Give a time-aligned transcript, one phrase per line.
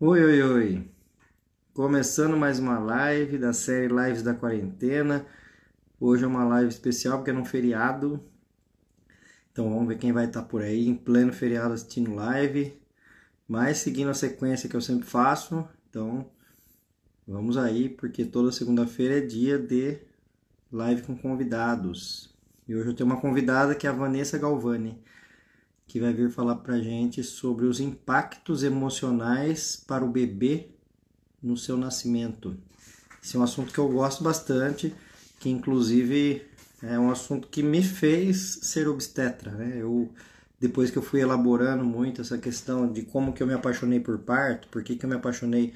[0.00, 0.90] Oi, oi, oi.
[1.74, 5.26] Começando mais uma live da série Lives da Quarentena.
[5.98, 8.22] Hoje é uma live especial porque é um feriado.
[9.50, 12.80] Então vamos ver quem vai estar por aí em pleno feriado assistindo live.
[13.48, 15.68] Mas seguindo a sequência que eu sempre faço.
[15.90, 16.30] Então
[17.26, 19.98] vamos aí, porque toda segunda-feira é dia de
[20.70, 22.32] live com convidados.
[22.68, 25.02] E hoje eu tenho uma convidada que é a Vanessa Galvani
[25.88, 30.68] que vai vir falar para gente sobre os impactos emocionais para o bebê
[31.42, 32.54] no seu nascimento.
[33.24, 34.94] Esse é um assunto que eu gosto bastante,
[35.40, 36.42] que inclusive
[36.82, 39.50] é um assunto que me fez ser obstetra.
[39.52, 39.78] Né?
[39.78, 40.12] Eu,
[40.60, 44.18] depois que eu fui elaborando muito essa questão de como que eu me apaixonei por
[44.18, 45.72] parto, por que, que eu me apaixonei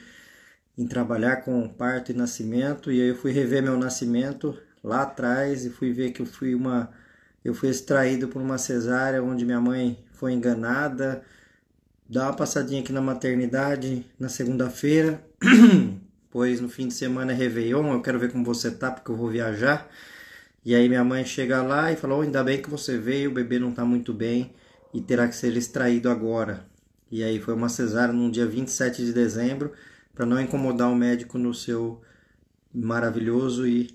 [0.77, 5.65] em trabalhar com parto e nascimento, e aí eu fui rever meu nascimento lá atrás
[5.65, 6.91] e fui ver que eu fui uma
[7.45, 11.23] eu fui extraído por uma cesárea onde minha mãe foi enganada.
[12.09, 15.25] Dá uma passadinha aqui na maternidade na segunda-feira,
[16.31, 17.93] pois no fim de semana é Réveillon.
[17.93, 19.89] Eu quero ver como você tá, porque eu vou viajar.
[20.65, 23.35] E aí minha mãe chega lá e falou: oh, ainda bem que você veio, o
[23.35, 24.53] bebê não tá muito bem
[24.95, 26.65] e terá que ser extraído agora.
[27.11, 29.73] E aí foi uma cesárea no dia 27 de dezembro,
[30.15, 32.01] para não incomodar o médico no seu
[32.73, 33.91] maravilhoso e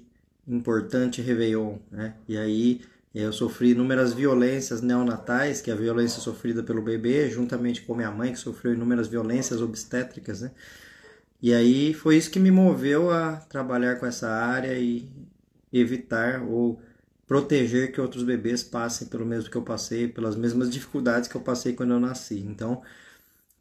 [0.48, 2.16] importante Réveillon, né?
[2.28, 2.82] E aí
[3.14, 8.12] eu sofri inúmeras violências neonatais, que é a violência sofrida pelo bebê, juntamente com minha
[8.12, 10.52] mãe, que sofreu inúmeras violências obstétricas, né?
[11.42, 15.10] E aí foi isso que me moveu a trabalhar com essa área e
[15.72, 16.82] evitar ou
[17.28, 21.42] proteger que outros bebês passem pelo mesmo que eu passei, pelas mesmas dificuldades que eu
[21.42, 22.40] passei quando eu nasci.
[22.40, 22.82] Então,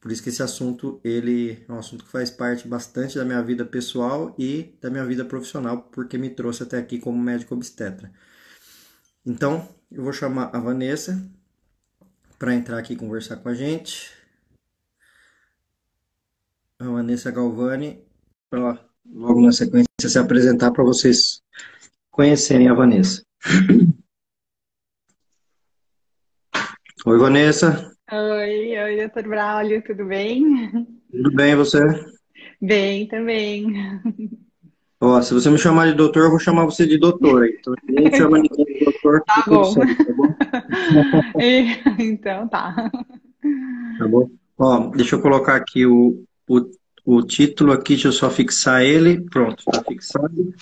[0.00, 3.42] por isso que esse assunto ele é um assunto que faz parte bastante da minha
[3.42, 8.12] vida pessoal e da minha vida profissional, porque me trouxe até aqui como médico obstetra.
[9.28, 11.20] Então, eu vou chamar a Vanessa
[12.38, 14.12] para entrar aqui e conversar com a gente.
[16.78, 18.05] A Vanessa Galvani,
[18.48, 21.42] para logo na sequência se apresentar para vocês
[22.08, 23.24] conhecerem a Vanessa.
[27.05, 27.92] Oi, Vanessa.
[28.12, 30.86] Oi, oi, doutor Braulio, tudo bem?
[31.11, 31.80] Tudo bem, você?
[32.62, 33.67] Bem, também.
[35.01, 37.48] Ó, se você me chamar de doutor, eu vou chamar você de doutora.
[37.48, 38.95] Então, ninguém chama ninguém de doutor.
[39.27, 39.64] Tá bom.
[39.64, 40.34] Certo, tá bom?
[41.98, 42.90] então, tá.
[43.98, 44.30] Tá bom?
[44.58, 46.70] Ó, deixa eu colocar aqui o, o,
[47.05, 49.20] o título aqui, deixa eu só fixar ele.
[49.30, 50.55] Pronto, está fixado.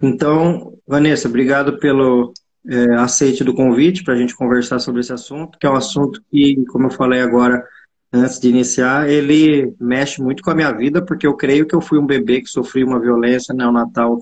[0.00, 2.32] Então, Vanessa, obrigado pelo
[2.68, 6.22] é, aceite do convite para a gente conversar sobre esse assunto, que é um assunto
[6.30, 7.64] que, como eu falei agora,
[8.12, 11.80] antes de iniciar, ele mexe muito com a minha vida, porque eu creio que eu
[11.80, 14.18] fui um bebê que sofri uma violência neonatal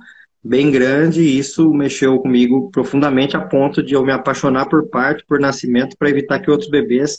[0.46, 5.24] bem grande e isso mexeu comigo profundamente a ponto de eu me apaixonar por parto,
[5.26, 7.18] por nascimento, para evitar que outros bebês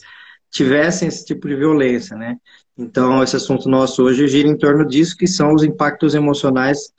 [0.50, 2.38] tivessem esse tipo de violência, né?
[2.78, 6.94] Então, esse assunto nosso hoje gira em torno disso, que são os impactos emocionais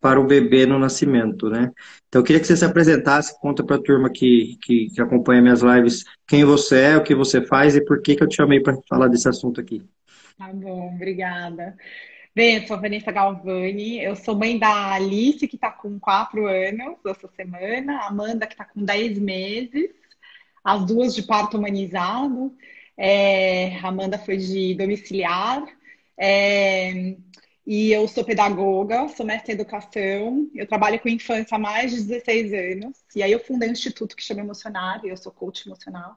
[0.00, 1.70] para o bebê no nascimento, né?
[2.08, 5.40] Então, eu queria que você se apresentasse, conta para a turma que, que, que, acompanha
[5.40, 8.36] minhas lives quem você é, o que você faz e por que, que eu te
[8.36, 9.82] chamei para falar desse assunto aqui.
[10.36, 11.76] Tá bom, obrigada.
[12.34, 16.96] Bem, eu sou Vanessa Galvani, eu sou mãe da Alice, que está com quatro anos
[17.04, 19.90] essa semana, a Amanda, que está com dez meses,
[20.64, 22.56] as duas de parto humanizado.
[22.96, 25.64] É, a Amanda foi de domiciliar.
[26.16, 27.16] É,
[27.66, 32.02] e eu sou pedagoga, sou mestre em educação, eu trabalho com infância há mais de
[32.02, 32.98] 16 anos.
[33.14, 36.16] E aí eu fundei um instituto que chama Emocionar, eu sou coach emocional.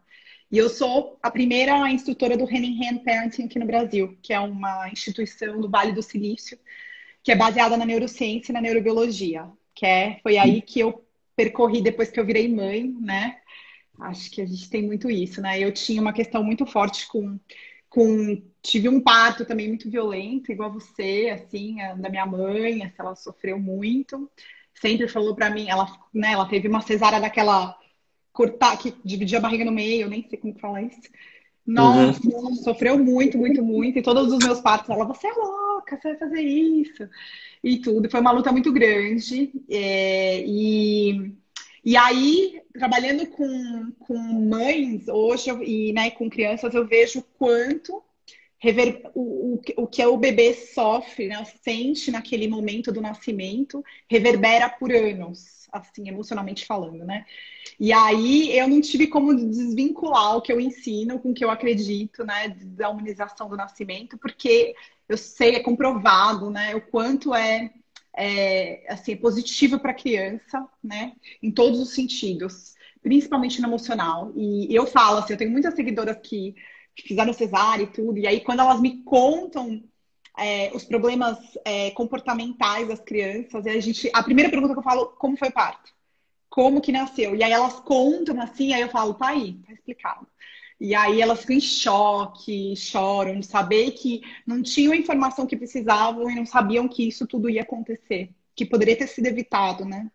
[0.53, 4.31] E eu sou a primeira instrutora do Hand in Hand Parenting aqui no Brasil, que
[4.31, 6.59] é uma instituição do Vale do Silício,
[7.23, 9.49] que é baseada na neurociência e na neurobiologia.
[9.73, 11.03] Que é, foi aí que eu
[11.35, 13.39] percorri depois que eu virei mãe, né?
[13.99, 15.59] Acho que a gente tem muito isso, né?
[15.59, 17.39] Eu tinha uma questão muito forte com
[17.89, 23.59] com tive um parto também muito violento, igual você, assim, da minha mãe, ela sofreu
[23.59, 24.29] muito.
[24.75, 27.75] Sempre falou para mim, ela, né, ela teve uma cesárea daquela
[28.33, 31.09] cortar que dividia a barriga no meio, eu nem sei como falar isso.
[31.65, 32.55] Nossa, uhum.
[32.55, 33.97] sofreu muito, muito, muito.
[33.97, 37.07] E todos os meus partos, ela, você é louca, você vai fazer isso.
[37.63, 38.09] E tudo.
[38.09, 39.49] Foi uma luta muito grande.
[39.69, 41.33] É, e
[41.85, 48.01] e aí, trabalhando com, com mães hoje e né, com crianças, eu vejo quanto
[48.57, 54.69] rever, o, o, o que o bebê sofre, né, sente naquele momento do nascimento, reverbera
[54.69, 57.25] por anos, assim, emocionalmente falando, né?
[57.79, 61.49] E aí eu não tive como desvincular o que eu ensino com o que eu
[61.49, 64.75] acredito, né, da humanização do nascimento, porque
[65.09, 67.73] eu sei, é comprovado, né, o quanto é
[68.15, 71.13] é, assim, positiva para a criança, né?
[71.41, 74.31] Em todos os sentidos, principalmente no emocional.
[74.35, 76.55] E eu falo assim, eu tenho muitas seguidoras que
[76.95, 79.83] fizeram cesárea e tudo, e aí quando elas me contam
[80.37, 83.65] é, os problemas é, comportamentais das crianças.
[83.65, 85.91] E a gente, a primeira pergunta que eu falo, como foi o parto?
[86.49, 87.35] Como que nasceu?
[87.35, 90.27] E aí elas contam assim, aí eu falo, tá aí, tá explicado.
[90.79, 95.55] E aí elas ficam em choque, choram de saber que não tinham a informação que
[95.55, 100.09] precisavam e não sabiam que isso tudo ia acontecer, que poderia ter sido evitado, né?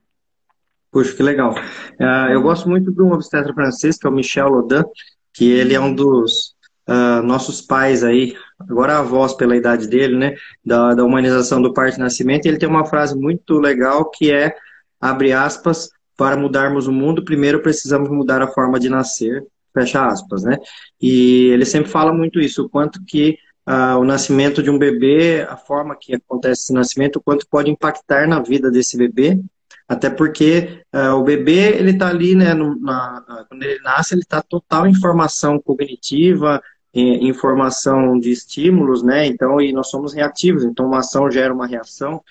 [0.91, 1.55] Puxa, que legal.
[1.55, 4.85] Uh, eu gosto muito de um obstetra francês, que é o Michel Lodin,
[5.33, 6.55] que ele é um dos
[6.89, 10.35] uh, nossos pais aí, agora avós pela idade dele, né,
[10.65, 14.55] da, da humanização do parto e nascimento, ele tem uma frase muito legal que é,
[15.01, 20.43] abre aspas, para mudarmos o mundo, primeiro precisamos mudar a forma de nascer, fecha aspas,
[20.43, 20.59] né?
[21.01, 23.39] E ele sempre fala muito isso, o quanto que
[23.69, 27.71] uh, o nascimento de um bebê, a forma que acontece esse nascimento, o quanto pode
[27.71, 29.39] impactar na vida desse bebê,
[29.87, 34.23] até porque uh, o bebê, ele está ali, né, no, na, quando ele nasce, ele
[34.23, 36.61] está total em formação cognitiva,
[36.95, 42.23] informação de estímulos, né, então, e nós somos reativos, então uma ação gera uma reação,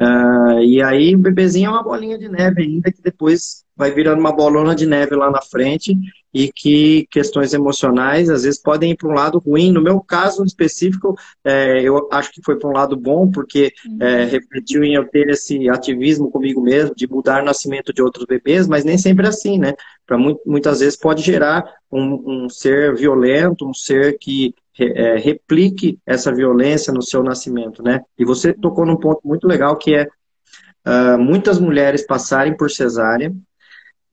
[0.00, 4.20] uh, e aí o bebezinho é uma bolinha de neve ainda, que depois vai virando
[4.20, 5.96] uma bolona de neve lá na frente,
[6.36, 9.72] e que questões emocionais às vezes podem ir para um lado ruim.
[9.72, 13.96] No meu caso específico, é, eu acho que foi para um lado bom, porque uhum.
[14.00, 18.26] é, refletiu em eu ter esse ativismo comigo mesmo, de mudar o nascimento de outros
[18.26, 19.72] bebês, mas nem sempre é assim, né?
[20.06, 26.30] Para muitas vezes pode gerar um, um ser violento, um ser que é, replique essa
[26.34, 28.02] violência no seu nascimento, né?
[28.18, 30.06] E você tocou num ponto muito legal que é
[30.86, 33.34] uh, muitas mulheres passarem por cesárea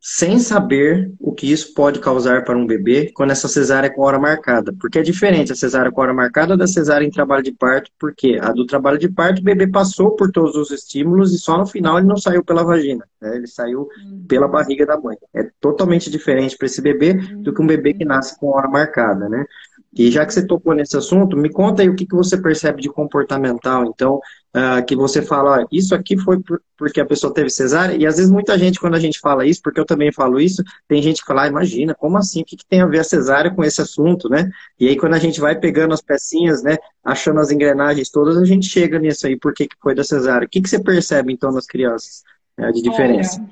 [0.06, 4.02] sem saber o que isso pode causar para um bebê quando essa cesárea é com
[4.02, 4.76] hora marcada.
[4.78, 8.38] Porque é diferente a cesárea com hora marcada da cesárea em trabalho de parto, porque
[8.42, 11.66] a do trabalho de parto o bebê passou por todos os estímulos e só no
[11.66, 13.38] final ele não saiu pela vagina, né?
[13.38, 14.26] ele saiu uhum.
[14.28, 15.16] pela barriga da mãe.
[15.34, 19.30] É totalmente diferente para esse bebê do que um bebê que nasce com hora marcada,
[19.30, 19.46] né?
[19.95, 22.81] E já que você tocou nesse assunto, me conta aí o que, que você percebe
[22.81, 24.19] de comportamental, então,
[24.56, 28.18] uh, que você fala, isso aqui foi por, porque a pessoa teve cesárea, e às
[28.18, 31.22] vezes muita gente, quando a gente fala isso, porque eu também falo isso, tem gente
[31.22, 33.63] que fala, ah, imagina, como assim, o que, que tem a ver a cesárea com
[33.63, 34.50] esse assunto, né?
[34.80, 38.46] E aí quando a gente vai pegando as pecinhas, né, achando as engrenagens todas, a
[38.46, 40.48] gente chega nisso aí, por que, que foi da cesárea.
[40.48, 42.24] O que, que você percebe, então, nas crianças,
[42.57, 43.44] né, de diferença?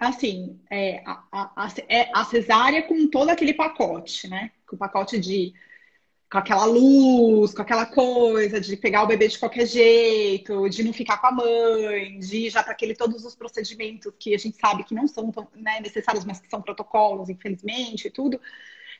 [0.00, 4.50] Assim, é, a, a, é a cesárea com todo aquele pacote, né?
[4.66, 5.54] Com o pacote de
[6.30, 10.92] com aquela luz, com aquela coisa de pegar o bebê de qualquer jeito, de não
[10.92, 14.56] ficar com a mãe, de ir já para aquele todos os procedimentos que a gente
[14.56, 18.40] sabe que não são né, necessários, mas que são protocolos, infelizmente, e tudo.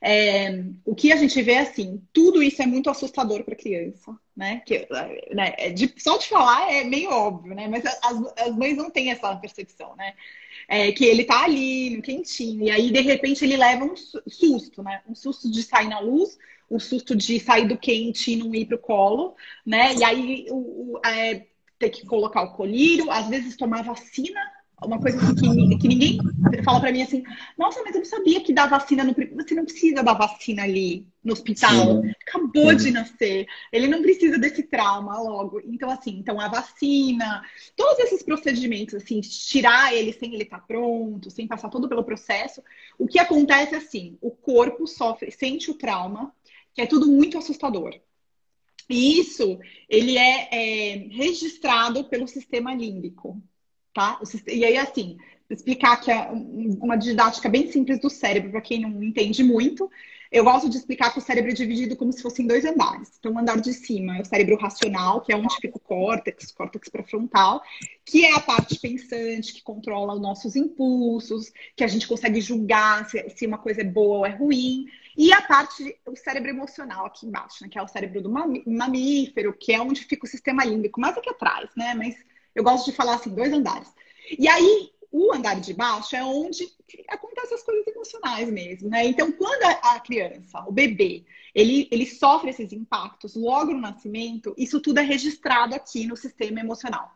[0.01, 4.15] É, o que a gente vê é assim, tudo isso é muito assustador para criança,
[4.37, 4.61] né?
[4.65, 4.87] Que,
[5.35, 7.67] né é de, só de falar é meio óbvio, né?
[7.67, 10.15] Mas as, as mães não têm essa percepção, né?
[10.69, 14.83] É, que ele tá ali no quentinho, e aí de repente ele leva um susto,
[14.83, 15.01] né?
[15.09, 16.37] Um susto de sair na luz,
[16.69, 19.95] o susto de sair do quente e não ir para o colo, né?
[19.95, 21.47] E aí o, o é,
[21.79, 24.41] ter que colocar o colírio, às vezes tomar vacina,
[24.85, 26.19] uma coisa assim que, que ninguém
[26.63, 27.23] fala para mim assim,
[27.57, 31.07] nossa, mas eu não sabia que dar vacina no você não precisa dar vacina ali
[31.25, 32.13] no hospital, Sim.
[32.27, 32.77] acabou Sim.
[32.77, 35.61] de nascer, ele não precisa desse trauma logo.
[35.65, 37.43] Então assim, então a vacina,
[37.75, 42.05] todos esses procedimentos assim, tirar ele sem ele estar tá pronto, sem passar todo pelo
[42.05, 42.63] processo,
[42.99, 46.35] o que acontece é assim, o corpo sofre, sente o trauma,
[46.75, 47.99] que é tudo muito assustador.
[48.89, 49.59] E isso,
[49.89, 53.43] ele é, é registrado pelo sistema límbico,
[53.97, 54.21] tá?
[54.47, 55.17] E aí, assim,
[55.49, 59.91] explicar que é uma didática bem simples do cérebro, para quem não entende muito,
[60.31, 63.13] eu gosto de explicar que o cérebro é dividido como se fossem dois andares.
[63.19, 66.53] Então, o andar de cima é o cérebro racional, que é onde fica o córtex,
[66.53, 67.63] córtex pré-frontal,
[68.05, 73.09] que é a parte pensante, que controla os nossos impulsos, que a gente consegue julgar
[73.09, 74.85] se, uma coisa é boa ou é ruim.
[75.17, 79.57] E a parte, o cérebro emocional aqui embaixo, né, que é o cérebro do mamífero,
[79.59, 81.95] que é onde fica o sistema límbico, mais aqui atrás, né?
[81.95, 82.15] Mas
[82.57, 83.93] eu gosto de falar assim, dois andares.
[84.37, 86.67] E aí, o andar de baixo é onde
[87.09, 89.07] acontecem as coisas emocionais mesmo, né?
[89.07, 94.81] Então, quando a criança, o bebê, ele, ele sofre esses impactos logo no nascimento, isso
[94.81, 97.13] tudo é registrado aqui no sistema emocional.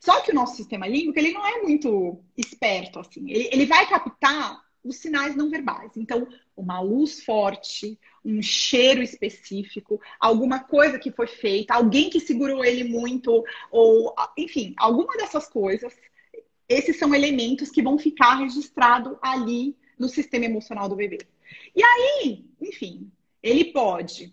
[0.00, 3.30] Só que o nosso sistema límbico, ele não é muito esperto, assim.
[3.30, 5.96] Ele, ele vai captar os sinais não verbais.
[5.96, 12.64] Então, uma luz forte, um cheiro específico, alguma coisa que foi feita, alguém que segurou
[12.64, 15.94] ele muito, ou, enfim, alguma dessas coisas
[16.70, 21.18] esses são elementos que vão ficar registrados ali no sistema emocional do bebê.
[21.74, 23.10] E aí, enfim,
[23.42, 24.32] ele pode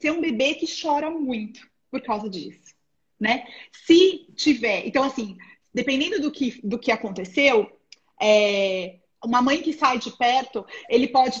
[0.00, 2.74] ser um bebê que chora muito por causa disso,
[3.20, 3.46] né?
[3.70, 5.36] Se tiver, então assim,
[5.74, 7.70] dependendo do que, do que aconteceu,
[8.20, 11.40] é, uma mãe que sai de perto, ele pode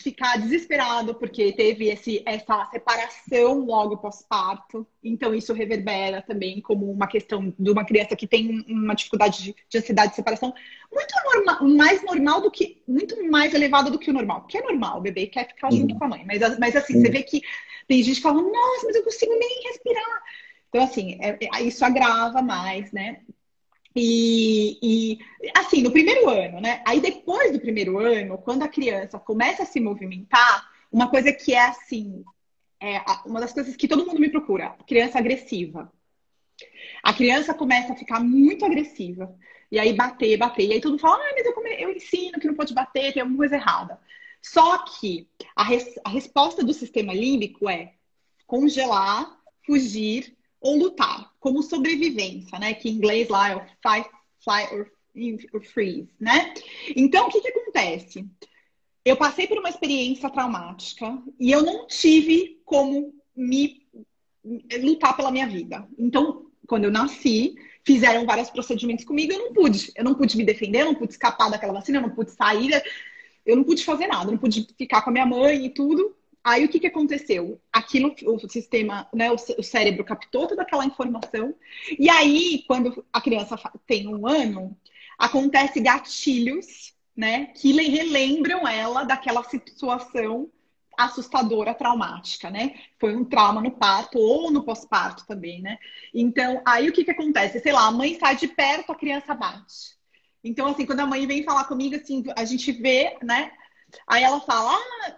[0.00, 4.86] ficar desesperado porque teve esse, essa separação logo pós-parto.
[5.02, 9.56] Então, isso reverbera também como uma questão de uma criança que tem uma dificuldade de,
[9.68, 10.52] de ansiedade de separação
[10.92, 14.40] muito normal, mais normal do que, muito mais elevada do que o normal.
[14.42, 15.98] Porque é normal, o bebê quer ficar junto uhum.
[15.98, 16.24] com a mãe.
[16.26, 17.02] Mas, mas assim, uhum.
[17.02, 17.42] você vê que
[17.86, 20.22] tem gente que fala, nossa, mas eu consigo nem respirar.
[20.68, 23.20] Então, assim, é, é, isso agrava mais, né?
[23.96, 25.18] E, e,
[25.56, 26.82] assim, no primeiro ano, né?
[26.84, 31.54] Aí depois do primeiro ano, quando a criança começa a se movimentar, uma coisa que
[31.54, 32.24] é assim,
[32.80, 35.92] é uma das coisas que todo mundo me procura, criança agressiva.
[37.02, 39.34] A criança começa a ficar muito agressiva.
[39.70, 40.66] E aí bater, bater.
[40.66, 43.22] E aí todo mundo fala, ah, mas eu, eu ensino que não pode bater, tem
[43.22, 43.98] alguma coisa errada.
[44.40, 47.94] Só que a, res, a resposta do sistema límbico é
[48.46, 50.33] congelar, fugir,
[50.64, 52.72] ou lutar, como sobrevivência, né?
[52.72, 54.08] Que em inglês lá é o fight,
[54.42, 54.90] fly or,
[55.52, 56.54] or freeze, né?
[56.96, 58.26] Então, o que, que acontece?
[59.04, 63.86] Eu passei por uma experiência traumática e eu não tive como me
[64.80, 65.86] lutar pela minha vida.
[65.98, 67.54] Então, quando eu nasci,
[67.84, 69.92] fizeram vários procedimentos comigo, eu não pude.
[69.94, 72.82] Eu não pude me defender, eu não pude escapar daquela vacina, eu não pude sair,
[73.44, 76.16] eu não pude fazer nada, eu não pude ficar com a minha mãe e tudo.
[76.44, 77.58] Aí o que, que aconteceu?
[77.72, 81.54] Aquilo, o sistema, né, o, cérebro captou toda aquela informação.
[81.98, 84.76] E aí, quando a criança tem um ano,
[85.18, 90.50] acontece gatilhos, né, que relembram ela daquela situação
[90.96, 92.74] assustadora, traumática, né?
[93.00, 95.78] Foi um trauma no parto ou no pós-parto também, né?
[96.12, 97.58] Então, aí o que que acontece?
[97.58, 99.96] Sei lá, a mãe sai de perto, a criança bate.
[100.42, 103.50] Então, assim, quando a mãe vem falar comigo, assim, a gente vê, né?
[104.06, 105.16] Aí ela fala, ah,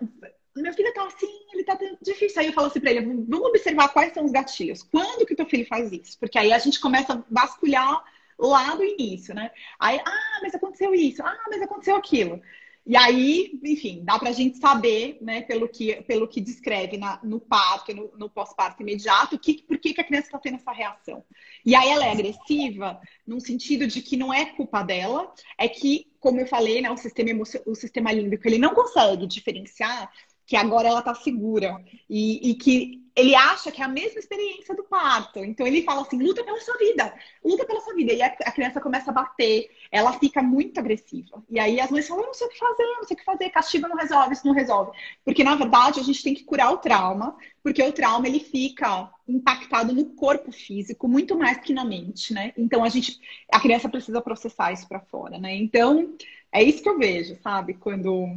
[0.62, 2.40] meu filho tá assim, ele tá difícil.
[2.40, 4.82] Aí eu falo assim pra ele, vamos observar quais são os gatilhos.
[4.82, 6.18] Quando que teu filho faz isso?
[6.18, 8.02] Porque aí a gente começa a vasculhar
[8.38, 9.50] lá do início, né?
[9.78, 12.40] Aí, ah, mas aconteceu isso, ah, mas aconteceu aquilo.
[12.86, 17.18] E aí, enfim, dá para a gente saber, né, pelo que, pelo que descreve na,
[17.20, 20.70] no parto, no, no pós-parto imediato, que, por que, que a criança está tendo essa
[20.70, 21.24] reação.
[21.64, 26.06] E aí ela é agressiva, no sentido de que não é culpa dela, é que,
[26.20, 30.08] como eu falei, né, o sistema, o sistema límbico ele não consegue diferenciar
[30.46, 31.76] que agora ela está segura
[32.08, 35.40] e, e, que ele acha que é a mesma experiência do parto.
[35.40, 37.12] Então ele fala assim: luta pela sua vida,
[37.44, 38.12] luta pela sua vida.
[38.12, 41.42] E a, a criança começa a bater, ela fica muito agressiva.
[41.50, 43.24] E aí as mães falam: eu não sei o que fazer, não sei o que
[43.24, 44.92] fazer, castigo não resolve, isso não resolve.
[45.24, 49.10] Porque na verdade a gente tem que curar o trauma, porque o trauma ele fica
[49.26, 52.52] impactado no corpo físico muito mais que na mente, né?
[52.56, 53.18] Então a gente,
[53.50, 55.56] a criança precisa processar isso para fora, né?
[55.56, 56.14] Então
[56.52, 57.74] é isso que eu vejo, sabe?
[57.74, 58.36] Quando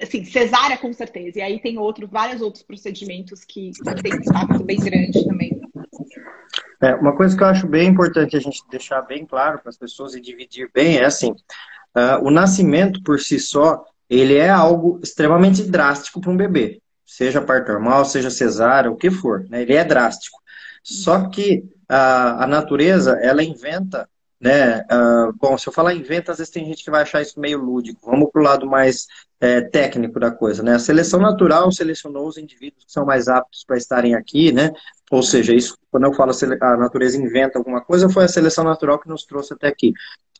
[0.00, 1.38] assim, cesárea com certeza.
[1.38, 5.60] E aí tem outro, vários outros procedimentos que tem impacto bem grande também.
[6.82, 9.76] É, uma coisa que eu acho bem importante a gente deixar bem claro para as
[9.76, 14.98] pessoas e dividir bem é assim, uh, o nascimento por si só, ele é algo
[15.02, 16.80] extremamente drástico para um bebê.
[17.04, 19.62] Seja parto normal, seja cesárea, o que for, né?
[19.62, 20.38] Ele é drástico.
[20.82, 24.08] Só que a, a natureza, ela inventa
[24.40, 24.80] né?
[24.90, 27.58] Uh, bom, se eu falar inventa, às vezes tem gente que vai achar isso meio
[27.58, 28.10] lúdico.
[28.10, 29.06] Vamos para o lado mais
[29.40, 30.74] é, técnico da coisa, né?
[30.74, 34.70] A seleção natural selecionou os indivíduos que são mais aptos para estarem aqui, né?
[35.10, 38.98] Ou seja, isso, quando eu falo a natureza inventa alguma coisa, foi a seleção natural
[38.98, 39.92] que nos trouxe até aqui.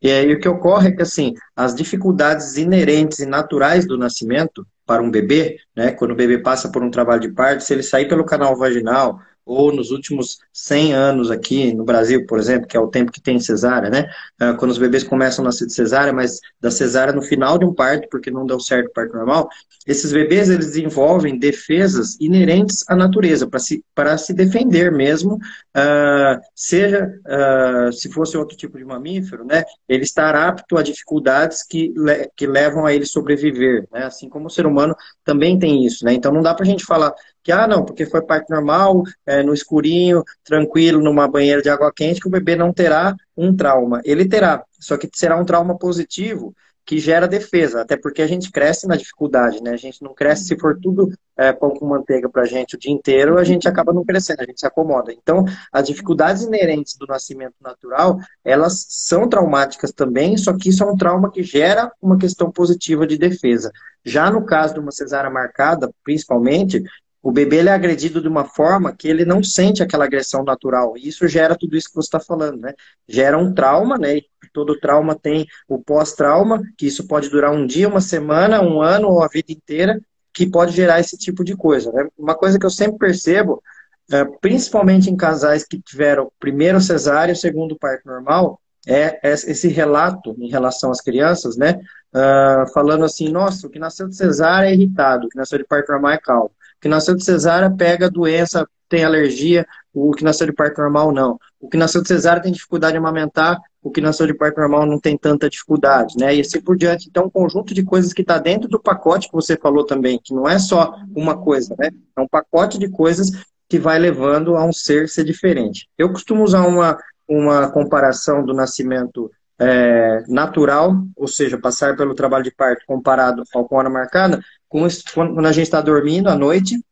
[0.02, 4.66] E aí o que ocorre é que, assim, as dificuldades inerentes e naturais do nascimento
[4.86, 5.92] para um bebê, né?
[5.92, 9.20] Quando o bebê passa por um trabalho de parto, se ele sair pelo canal vaginal,
[9.44, 13.20] ou nos últimos 100 anos aqui no Brasil, por exemplo, que é o tempo que
[13.20, 14.10] tem cesárea, né?
[14.38, 17.64] Ah, quando os bebês começam a nascer de cesárea, mas da cesárea no final de
[17.64, 19.48] um parto, porque não deu certo o parto normal,
[19.86, 23.82] esses bebês eles desenvolvem defesas inerentes à natureza, para se,
[24.18, 29.64] se defender mesmo, uh, seja uh, se fosse outro tipo de mamífero, né?
[29.88, 31.94] Ele estar apto a dificuldades que,
[32.36, 34.04] que levam a ele sobreviver, né?
[34.04, 36.12] Assim como o ser humano também tem isso, né?
[36.12, 39.42] Então não dá para a gente falar que, ah, não, porque foi parto normal, é,
[39.42, 44.00] no escurinho, tranquilo, numa banheira de água quente, que o bebê não terá um trauma.
[44.04, 46.52] Ele terá, só que será um trauma positivo,
[46.84, 49.70] que gera defesa, até porque a gente cresce na dificuldade, né?
[49.70, 52.90] A gente não cresce se for tudo é, pão com manteiga pra gente o dia
[52.90, 55.12] inteiro, a gente acaba não crescendo, a gente se acomoda.
[55.12, 60.86] Então, as dificuldades inerentes do nascimento natural, elas são traumáticas também, só que isso é
[60.86, 63.70] um trauma que gera uma questão positiva de defesa.
[64.04, 66.82] Já no caso de uma cesárea marcada, principalmente,
[67.22, 70.96] o bebê ele é agredido de uma forma que ele não sente aquela agressão natural.
[70.96, 72.74] E isso gera tudo isso que você está falando, né?
[73.08, 74.16] Gera um trauma, né?
[74.16, 78.80] E todo trauma tem o pós-trauma, que isso pode durar um dia, uma semana, um
[78.80, 80.00] ano ou a vida inteira,
[80.32, 81.92] que pode gerar esse tipo de coisa.
[81.92, 82.08] Né?
[82.16, 83.62] Uma coisa que eu sempre percebo,
[84.10, 90.34] é, principalmente em casais que tiveram primeiro cesárea e segundo parto normal, é esse relato
[90.38, 91.78] em relação às crianças, né?
[92.14, 95.64] uh, falando assim, nossa, o que nasceu de cesárea é irritado, o que nasceu de
[95.64, 96.50] parto normal é calmo.
[96.80, 101.38] Que nasceu de cesárea pega doença, tem alergia, o que nasceu de parto normal não.
[101.60, 104.86] O que nasceu de cesárea tem dificuldade de amamentar, o que nasceu de parto normal
[104.86, 106.34] não tem tanta dificuldade, né?
[106.34, 107.08] E assim por diante.
[107.08, 110.34] Então, um conjunto de coisas que está dentro do pacote que você falou também, que
[110.34, 111.90] não é só uma coisa, né?
[112.16, 113.30] É um pacote de coisas
[113.68, 115.88] que vai levando a um ser ser diferente.
[115.96, 122.44] Eu costumo usar uma, uma comparação do nascimento é, natural, ou seja, passar pelo trabalho
[122.44, 126.82] de parto comparado ao com hora marcada, com, quando a gente está dormindo à noite,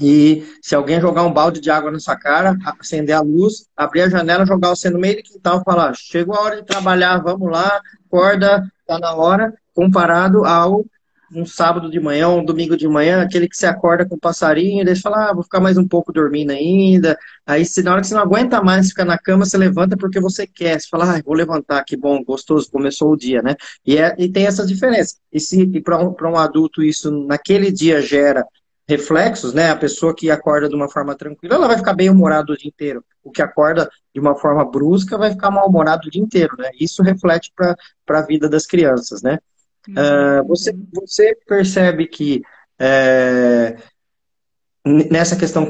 [0.00, 4.02] e se alguém jogar um balde de água na sua cara, acender a luz, abrir
[4.02, 7.18] a janela, jogar você no meio do quintal e falar: chegou a hora de trabalhar,
[7.18, 10.84] vamos lá, acorda, tá na hora, comparado ao
[11.32, 14.82] um sábado de manhã, um domingo de manhã, aquele que você acorda com o passarinho,
[14.82, 17.18] e deixa falar, ah, vou ficar mais um pouco dormindo ainda.
[17.44, 20.20] Aí, se na hora que você não aguenta mais ficar na cama, você levanta porque
[20.20, 20.80] você quer.
[20.80, 23.56] Você fala, ah, vou levantar, que bom, gostoso, começou o dia, né?
[23.84, 25.16] E, é, e tem essa diferença.
[25.32, 28.44] E se para um, um adulto isso naquele dia gera
[28.88, 29.70] reflexos, né?
[29.70, 32.68] A pessoa que acorda de uma forma tranquila, ela vai ficar bem humorada o dia
[32.68, 33.04] inteiro.
[33.22, 36.70] O que acorda de uma forma brusca vai ficar mal-humorado o dia inteiro, né?
[36.78, 37.76] Isso reflete para
[38.08, 39.38] a vida das crianças, né?
[39.88, 39.94] Uhum.
[39.94, 42.42] Uh, você, você percebe que
[42.78, 43.76] é,
[44.84, 45.66] nessa questão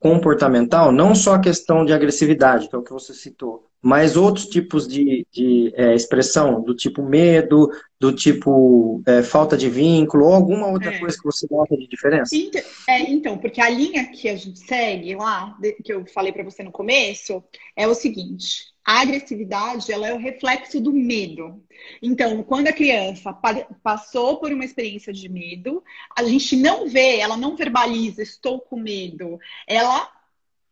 [0.00, 4.46] comportamental, não só a questão de agressividade, que é o que você citou, mas outros
[4.46, 7.70] tipos de, de é, expressão, do tipo medo,
[8.00, 10.98] do tipo é, falta de vínculo, ou alguma outra é.
[10.98, 12.34] coisa que você nota de diferença?
[12.34, 16.42] Então, é, então, porque a linha que a gente segue lá, que eu falei para
[16.42, 17.44] você no começo,
[17.76, 21.60] é o seguinte: a agressividade ela é o reflexo do medo.
[22.00, 23.36] Então, quando a criança
[23.82, 25.82] passou por uma experiência de medo,
[26.16, 29.40] a gente não vê, ela não verbaliza, estou com medo.
[29.66, 30.08] Ela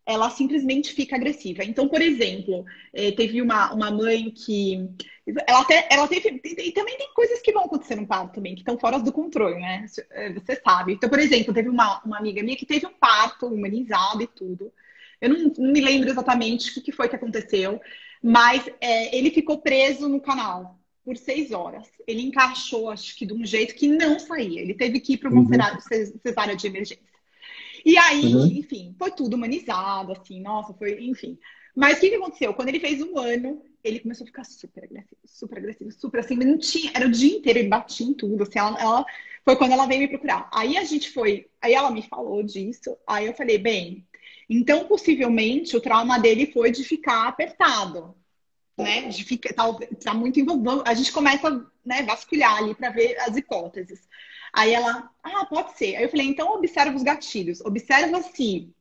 [0.07, 1.65] ela simplesmente fica agressiva.
[1.65, 4.87] Então, por exemplo, eh, teve uma, uma mãe que.
[5.47, 6.41] Ela, até, ela teve.
[6.45, 9.55] E também tem coisas que vão acontecer no parto também, que estão fora do controle,
[9.55, 9.87] né?
[10.11, 10.93] Eh, você sabe.
[10.93, 14.71] Então, por exemplo, teve uma, uma amiga minha que teve um parto humanizado e tudo.
[15.21, 17.81] Eu não, não me lembro exatamente o que, que foi que aconteceu,
[18.25, 21.87] mas é, ele ficou preso no canal por seis horas.
[22.07, 24.63] Ele encaixou, acho que de um jeito que não saía.
[24.63, 26.19] Ele teve que ir para uma uhum.
[26.27, 27.05] cesárea de emergência.
[27.85, 28.47] E aí, uhum.
[28.47, 31.39] enfim, foi tudo humanizado, assim, nossa, foi, enfim.
[31.77, 32.55] Mas o que, que aconteceu?
[32.55, 36.35] Quando ele fez um ano, ele começou a ficar super agressivo, super agressivo, super assim,
[36.37, 39.07] não tinha, era o dia inteiro, ele batia em tudo, assim, ela, ela,
[39.45, 40.49] foi quando ela veio me procurar.
[40.51, 44.07] Aí a gente foi, aí ela me falou disso, aí eu falei, bem,
[44.49, 48.15] então possivelmente o trauma dele foi de ficar apertado,
[48.77, 49.65] né, de ficar, tá,
[50.03, 51.51] tá muito envolvido, a gente começa,
[51.85, 54.01] né, vasculhar ali para ver as hipóteses.
[54.53, 55.97] Aí ela, ah, pode ser.
[55.97, 57.61] Aí eu falei, então observa os gatilhos.
[57.63, 58.73] Observa se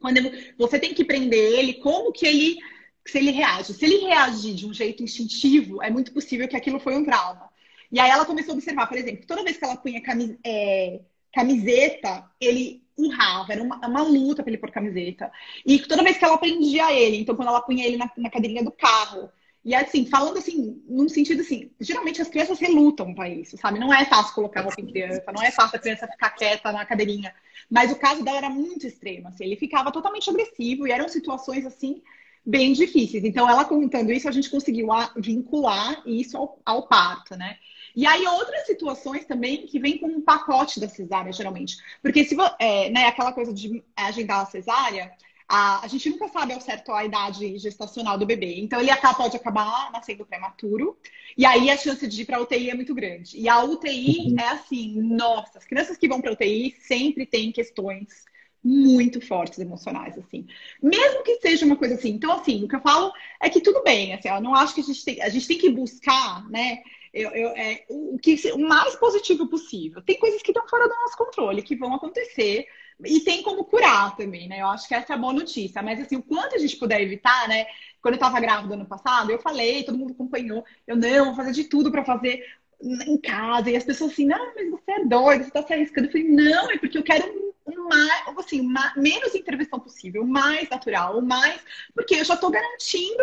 [0.00, 0.20] quando
[0.58, 2.58] você tem que prender ele, como que ele
[3.06, 3.72] se ele reage.
[3.72, 7.48] Se ele reagir de um jeito instintivo, é muito possível que aquilo foi um trauma.
[7.90, 10.02] E aí ela começou a observar, por exemplo, toda vez que ela punha
[10.44, 11.00] é,
[11.32, 15.30] camiseta, ele urrava, era uma, uma luta para ele pôr camiseta.
[15.64, 18.64] E toda vez que ela prendia ele, então quando ela punha ele na, na cadeirinha
[18.64, 19.30] do carro,
[19.64, 23.78] e assim, falando assim, num sentido assim, geralmente as crianças relutam para isso, sabe?
[23.78, 26.84] Não é fácil colocar roupa em criança, não é fácil a criança ficar quieta na
[26.84, 27.34] cadeirinha.
[27.70, 31.66] Mas o caso dela era muito extremo, assim, ele ficava totalmente agressivo e eram situações
[31.66, 32.02] assim
[32.48, 33.24] bem difíceis.
[33.24, 37.58] Então, ela contando isso, a gente conseguiu vincular isso ao, ao parto, né?
[37.94, 41.76] E aí, outras situações também que vem com um pacote da cesárea, geralmente.
[42.02, 45.12] Porque se é, né, aquela coisa de agendar a cesárea,
[45.48, 48.60] a, a gente nunca sabe ao certo a idade gestacional do bebê.
[48.60, 50.98] Então, ele pode acabar nascendo prematuro.
[51.36, 53.38] E aí, a chance de ir para UTI é muito grande.
[53.38, 54.36] E a UTI uhum.
[54.38, 58.26] é assim, nossa, as crianças que vão para UTI sempre têm questões
[58.62, 60.46] muito fortes emocionais, assim.
[60.82, 62.10] Mesmo que seja uma coisa assim.
[62.10, 64.80] Então, assim, o que eu falo é que tudo bem, assim, eu não acho que
[64.80, 66.82] a gente tem, a gente tem que buscar, né,
[67.20, 70.02] eu, eu, é, o, que, o mais positivo possível.
[70.02, 72.66] Tem coisas que estão fora do nosso controle, que vão acontecer,
[73.04, 74.60] e tem como curar também, né?
[74.60, 75.82] Eu acho que essa é a boa notícia.
[75.82, 77.66] Mas assim, o quanto a gente puder evitar, né?
[78.00, 80.64] Quando eu tava grávida ano passado, eu falei, todo mundo acompanhou.
[80.86, 82.44] Eu não, vou fazer de tudo para fazer
[82.80, 83.70] em casa.
[83.70, 86.08] E as pessoas assim, não, mas você é doido, você tá se arriscando.
[86.08, 87.48] Eu falei, não, é porque eu quero
[87.88, 91.60] mais, assim, uma, menos intervenção possível, mais natural, mais.
[91.94, 93.22] Porque eu já tô garantindo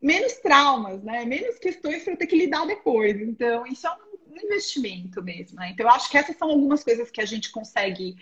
[0.00, 1.24] menos traumas, né?
[1.24, 3.20] Menos questões para ter que lidar depois.
[3.20, 5.70] Então, isso é um investimento mesmo, né?
[5.70, 8.16] Então, eu acho que essas são algumas coisas que a gente consegue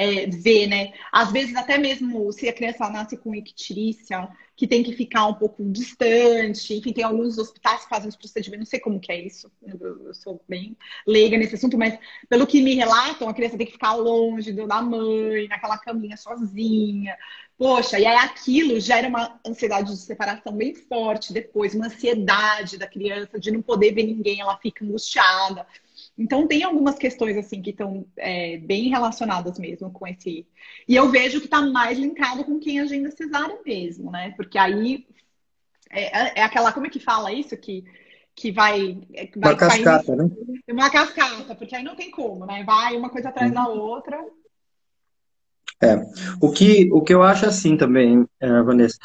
[0.00, 0.94] é, vê, né?
[1.12, 5.34] Às vezes, até mesmo se a criança nasce com ictíria, que tem que ficar um
[5.34, 9.20] pouco distante, enfim, tem alguns hospitais que fazem os procedimentos, não sei como que é
[9.20, 10.74] isso, eu sou bem
[11.06, 11.98] leiga nesse assunto, mas
[12.30, 17.16] pelo que me relatam, a criança tem que ficar longe da mãe, naquela caminha sozinha.
[17.58, 22.86] Poxa, e aí aquilo gera uma ansiedade de separação bem forte depois, uma ansiedade da
[22.86, 25.66] criança de não poder ver ninguém, ela fica angustiada.
[26.20, 30.46] Então, tem algumas questões, assim, que estão é, bem relacionadas mesmo com esse.
[30.86, 34.34] E eu vejo que está mais linkado com quem agenda cesárea mesmo, né?
[34.36, 35.06] Porque aí
[35.90, 36.72] é, é, aquela.
[36.72, 37.56] Como é que fala isso?
[37.56, 37.86] Que,
[38.36, 38.98] que vai.
[39.14, 40.30] É, que vai uma cascata, né?
[40.70, 42.64] Uma cascata, porque aí não tem como, né?
[42.64, 44.22] Vai uma coisa atrás da outra.
[45.82, 45.96] É.
[46.38, 48.98] O que, o que eu acho assim também, é, Vanessa.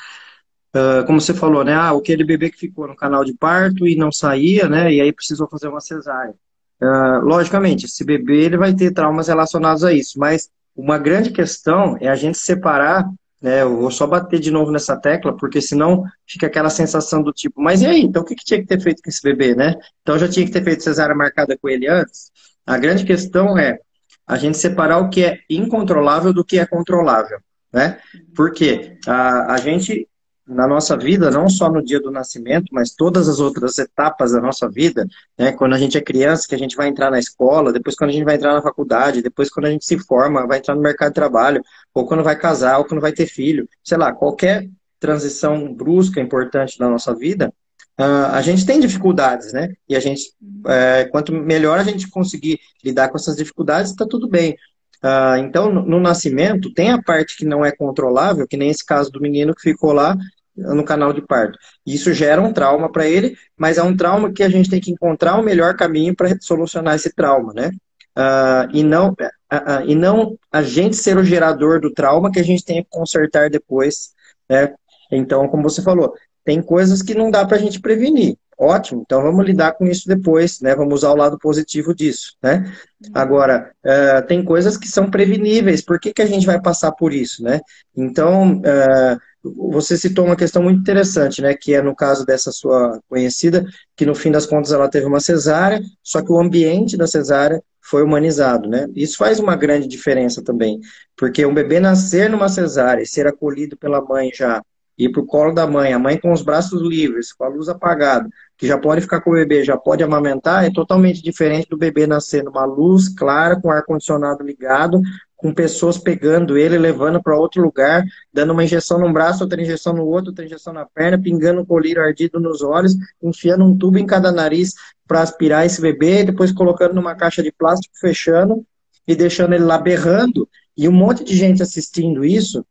[0.75, 1.73] Uh, como você falou, né?
[1.73, 4.93] Ah, aquele bebê que ficou no canal de parto e não saía, né?
[4.93, 6.35] E aí precisou fazer uma cesárea.
[6.81, 11.97] Uh, logicamente, esse bebê ele vai ter traumas relacionados a isso, mas uma grande questão
[12.01, 13.09] é a gente separar,
[13.41, 13.61] né?
[13.61, 17.61] Eu vou só bater de novo nessa tecla, porque senão fica aquela sensação do tipo,
[17.61, 18.01] mas e aí?
[18.01, 19.75] Então o que, que tinha que ter feito com esse bebê, né?
[20.01, 22.31] Então já tinha que ter feito cesárea marcada com ele antes?
[22.65, 23.79] A grande questão é
[24.27, 27.39] a gente separar o que é incontrolável do que é controlável,
[27.71, 27.99] né?
[28.35, 30.07] Porque a, a gente
[30.47, 34.39] na nossa vida, não só no dia do nascimento, mas todas as outras etapas da
[34.39, 35.51] nossa vida, né?
[35.51, 38.13] Quando a gente é criança, que a gente vai entrar na escola, depois quando a
[38.13, 41.09] gente vai entrar na faculdade, depois quando a gente se forma, vai entrar no mercado
[41.09, 45.73] de trabalho, ou quando vai casar, ou quando vai ter filho, sei lá, qualquer transição
[45.73, 47.51] brusca, importante da nossa vida,
[47.99, 49.73] uh, a gente tem dificuldades, né?
[49.89, 50.31] E a gente,
[50.67, 54.55] é, quanto melhor a gente conseguir lidar com essas dificuldades, está tudo bem.
[55.03, 58.83] Uh, então, no, no, nascimento, tem a parte que não é controlável, que nem esse
[58.83, 60.17] caso do menino que ficou lá
[60.55, 61.57] no canal de parto.
[61.85, 64.91] Isso gera um trauma para ele, mas é um trauma que a gente tem que
[64.91, 67.71] encontrar o melhor caminho para solucionar esse trauma, né?
[68.17, 72.43] Uh, e, não, uh, e não a gente ser o gerador do trauma que a
[72.43, 74.13] gente tem que consertar depois,
[74.49, 74.73] né?
[75.11, 76.13] Então, como você falou,
[76.43, 78.37] tem coisas que não dá para a gente prevenir.
[78.57, 80.73] Ótimo, então vamos lidar com isso depois, né?
[80.73, 82.71] Vamos usar o lado positivo disso, né?
[83.03, 83.11] Uhum.
[83.13, 87.13] Agora, uh, tem coisas que são preveníveis, por que, que a gente vai passar por
[87.13, 87.59] isso, né?
[87.93, 89.19] Então, uh,
[89.55, 91.53] você citou uma questão muito interessante, né?
[91.53, 95.19] Que é no caso dessa sua conhecida, que no fim das contas ela teve uma
[95.19, 98.87] cesárea, só que o ambiente da cesárea foi humanizado, né?
[98.95, 100.79] Isso faz uma grande diferença também,
[101.15, 104.61] porque um bebê nascer numa cesárea e ser acolhido pela mãe já
[104.97, 107.67] ir para o colo da mãe, a mãe com os braços livres, com a luz
[107.67, 111.77] apagada, que já pode ficar com o bebê, já pode amamentar, é totalmente diferente do
[111.77, 115.01] bebê nascer numa luz clara, com ar-condicionado ligado,
[115.35, 119.93] com pessoas pegando ele, levando para outro lugar, dando uma injeção num braço, outra injeção
[119.93, 123.97] no outro, outra injeção na perna, pingando um colírio ardido nos olhos, enfiando um tubo
[123.97, 124.73] em cada nariz
[125.07, 128.65] para aspirar esse bebê, depois colocando numa caixa de plástico, fechando
[129.07, 130.47] e deixando ele lá berrando.
[130.77, 132.65] E um monte de gente assistindo isso,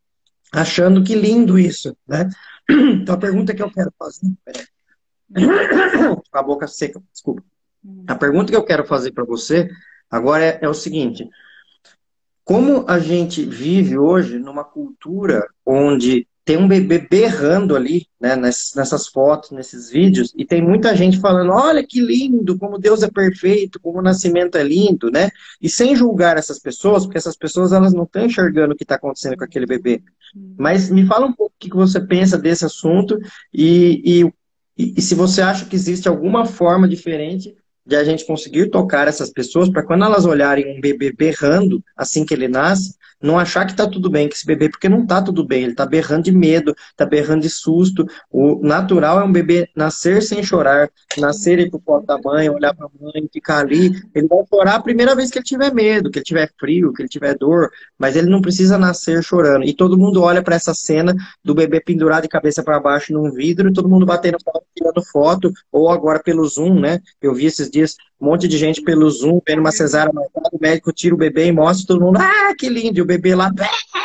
[0.52, 2.28] achando que lindo isso, né?
[2.68, 4.26] Então a pergunta que eu quero fazer,
[6.30, 7.42] com a boca seca, desculpa.
[7.84, 8.04] Hum.
[8.06, 9.68] A pergunta que eu quero fazer para você
[10.10, 11.28] agora é, é, o seguinte:
[12.44, 19.06] como a gente vive hoje numa cultura onde tem um bebê berrando ali, né, nessas
[19.08, 23.80] fotos, nesses vídeos, e tem muita gente falando, olha que lindo, como Deus é perfeito,
[23.80, 25.30] como o nascimento é lindo, né?
[25.60, 28.96] E sem julgar essas pessoas, porque essas pessoas elas não estão enxergando o que está
[28.96, 30.02] acontecendo com aquele bebê.
[30.58, 33.18] Mas me fala um pouco o que você pensa desse assunto
[33.52, 34.22] e,
[34.76, 39.08] e, e se você acha que existe alguma forma diferente de a gente conseguir tocar
[39.08, 42.94] essas pessoas para quando elas olharem um bebê berrando assim que ele nasce,
[43.24, 45.72] não achar que está tudo bem com esse bebê, porque não está tudo bem, ele
[45.72, 48.06] está berrando de medo, está berrando de susto.
[48.30, 52.74] O natural é um bebê nascer sem chorar, nascer ir pro colo da mãe, olhar
[52.74, 53.92] para a mãe, ficar ali.
[54.14, 57.00] Ele vai chorar a primeira vez que ele tiver medo, que ele tiver frio, que
[57.00, 59.64] ele tiver dor, mas ele não precisa nascer chorando.
[59.64, 63.32] E todo mundo olha para essa cena do bebê pendurado de cabeça para baixo num
[63.32, 67.00] vidro, e todo mundo batendo foto, tirando foto, ou agora pelo Zoom, né?
[67.22, 70.58] Eu vi esses dias um monte de gente pelo Zoom, vendo uma cesárea marcada, o
[70.60, 73.50] médico tira o bebê e mostra todo mundo, ah, que lindo, e o bebê lá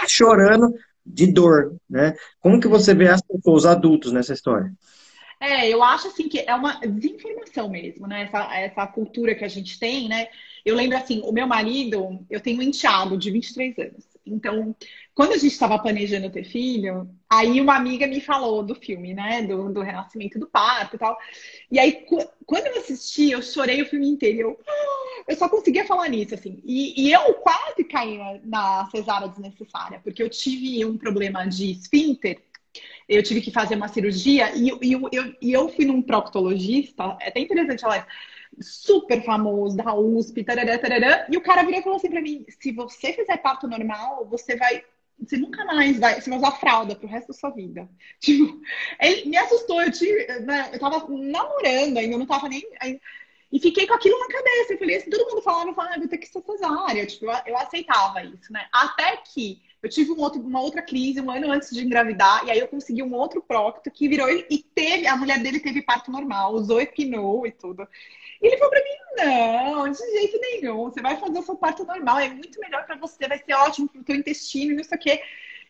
[0.07, 0.73] chorando
[1.05, 2.15] de dor, né?
[2.41, 4.71] Como que você vê as pessoas, os adultos nessa história?
[5.39, 8.23] É, eu acho assim que é uma desinformação mesmo, né?
[8.23, 10.27] Essa, essa cultura que a gente tem, né?
[10.65, 14.08] Eu lembro assim, o meu marido, eu tenho um enteado de 23 anos.
[14.33, 14.75] Então,
[15.13, 19.41] quando a gente estava planejando ter filho, aí uma amiga me falou do filme, né?
[19.41, 21.17] Do, do Renascimento do Parto e tal.
[21.71, 22.05] E aí,
[22.45, 24.39] quando eu assisti, eu chorei o filme inteiro.
[24.39, 24.59] Eu,
[25.27, 26.61] eu só conseguia falar nisso, assim.
[26.63, 32.41] E, e eu quase caí na cesárea desnecessária, porque eu tive um problema de esfíncter.
[33.07, 37.17] Eu tive que fazer uma cirurgia e, e eu, eu, eu fui num proctologista.
[37.19, 38.07] É até interessante falar
[38.59, 42.45] super famoso da USP, tarará, tarará, e o cara virou e falou assim pra mim:
[42.47, 44.83] se você fizer parto normal, você vai.
[45.21, 47.89] Você nunca mais vai, você vai usar fralda pro resto da sua vida.
[48.21, 48.61] Tipo,
[49.01, 52.63] ele me assustou, eu, tive, né, eu tava namorando ainda, eu não tava nem.
[53.51, 54.73] E fiquei com aquilo na cabeça.
[54.73, 57.05] Eu falei assim, todo mundo falava, eu falava, ah, vou ter que ser cesárea.
[57.05, 58.65] Tipo, eu, eu aceitava isso, né?
[58.71, 62.51] Até que eu tive um outro, uma outra crise um ano antes de engravidar, e
[62.51, 66.11] aí eu consegui um outro prócto que virou e teve, a mulher dele teve parto
[66.11, 67.87] normal, usou epinou e tudo.
[68.41, 71.85] E ele falou pra mim: não, de jeito nenhum, você vai fazer o seu parto
[71.85, 75.01] normal, é muito melhor para você, vai ser ótimo pro teu intestino não sei o
[75.01, 75.21] quê.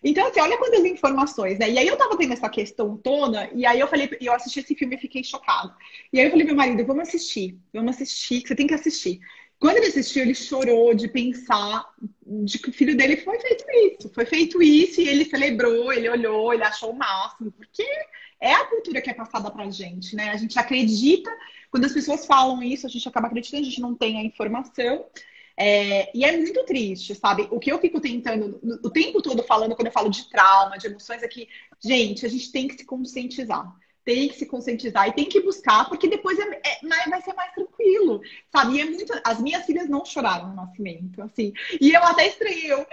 [0.01, 1.69] Então, assim, olha quantas informações, né?
[1.69, 4.73] E aí eu tava tendo essa questão toda, e aí eu falei, eu assisti esse
[4.73, 5.75] filme e fiquei chocada.
[6.13, 8.73] E aí eu falei pro meu marido, vamos assistir, vamos assistir, que você tem que
[8.73, 9.19] assistir.
[9.59, 11.85] Quando ele assistiu, ele chorou de pensar
[12.25, 14.09] de que o filho dele foi feito isso.
[14.13, 17.83] Foi feito isso e ele celebrou, ele olhou, ele achou o máximo, porque
[18.39, 20.29] é a cultura que é passada pra gente, né?
[20.29, 21.29] A gente acredita,
[21.69, 25.05] quando as pessoas falam isso, a gente acaba acreditando, a gente não tem a informação.
[25.57, 27.45] É, e é muito triste, sabe?
[27.51, 30.87] O que eu fico tentando o tempo todo falando quando eu falo de trauma, de
[30.87, 31.49] emoções, é que,
[31.83, 33.75] gente, a gente tem que se conscientizar
[34.09, 37.53] tem que se conscientizar e tem que buscar, porque depois é, é, vai ser mais
[37.53, 38.77] tranquilo, sabe?
[38.77, 39.13] E é muito.
[39.23, 41.53] As minhas filhas não choraram no nascimento, assim.
[41.79, 42.87] E eu até estranhei, eu.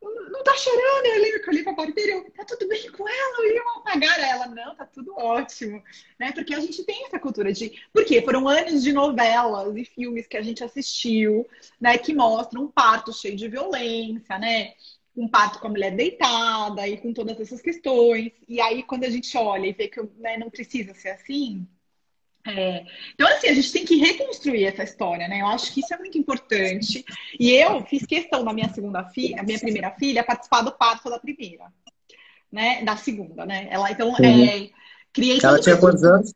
[0.00, 3.08] Não tá chorando, eu lembro que eu li pra parteira, eu, tá tudo bem com
[3.08, 4.46] ela, eu ia apagar ela.
[4.46, 5.82] Não, tá tudo ótimo,
[6.18, 6.32] né?
[6.32, 7.72] Porque a gente tem essa cultura de.
[7.92, 11.46] Porque foram anos de novelas e filmes que a gente assistiu,
[11.78, 11.98] né?
[11.98, 14.72] Que mostram um parto cheio de violência, né?
[15.16, 18.32] Um parto com a mulher deitada e com todas essas questões.
[18.48, 21.66] E aí, quando a gente olha e vê que né, não precisa ser assim.
[22.46, 22.84] É...
[23.14, 25.40] Então, assim, a gente tem que reconstruir essa história, né?
[25.40, 27.04] Eu acho que isso é muito importante.
[27.38, 31.08] E eu fiz questão da minha segunda filha, a minha primeira filha, participar do parto
[31.08, 31.72] da primeira,
[32.52, 32.84] né?
[32.84, 33.68] Da segunda, né?
[33.70, 34.16] Ela, então, uhum.
[34.24, 34.70] é...
[35.12, 35.38] criei.
[35.42, 36.34] Ela tinha quantos anos?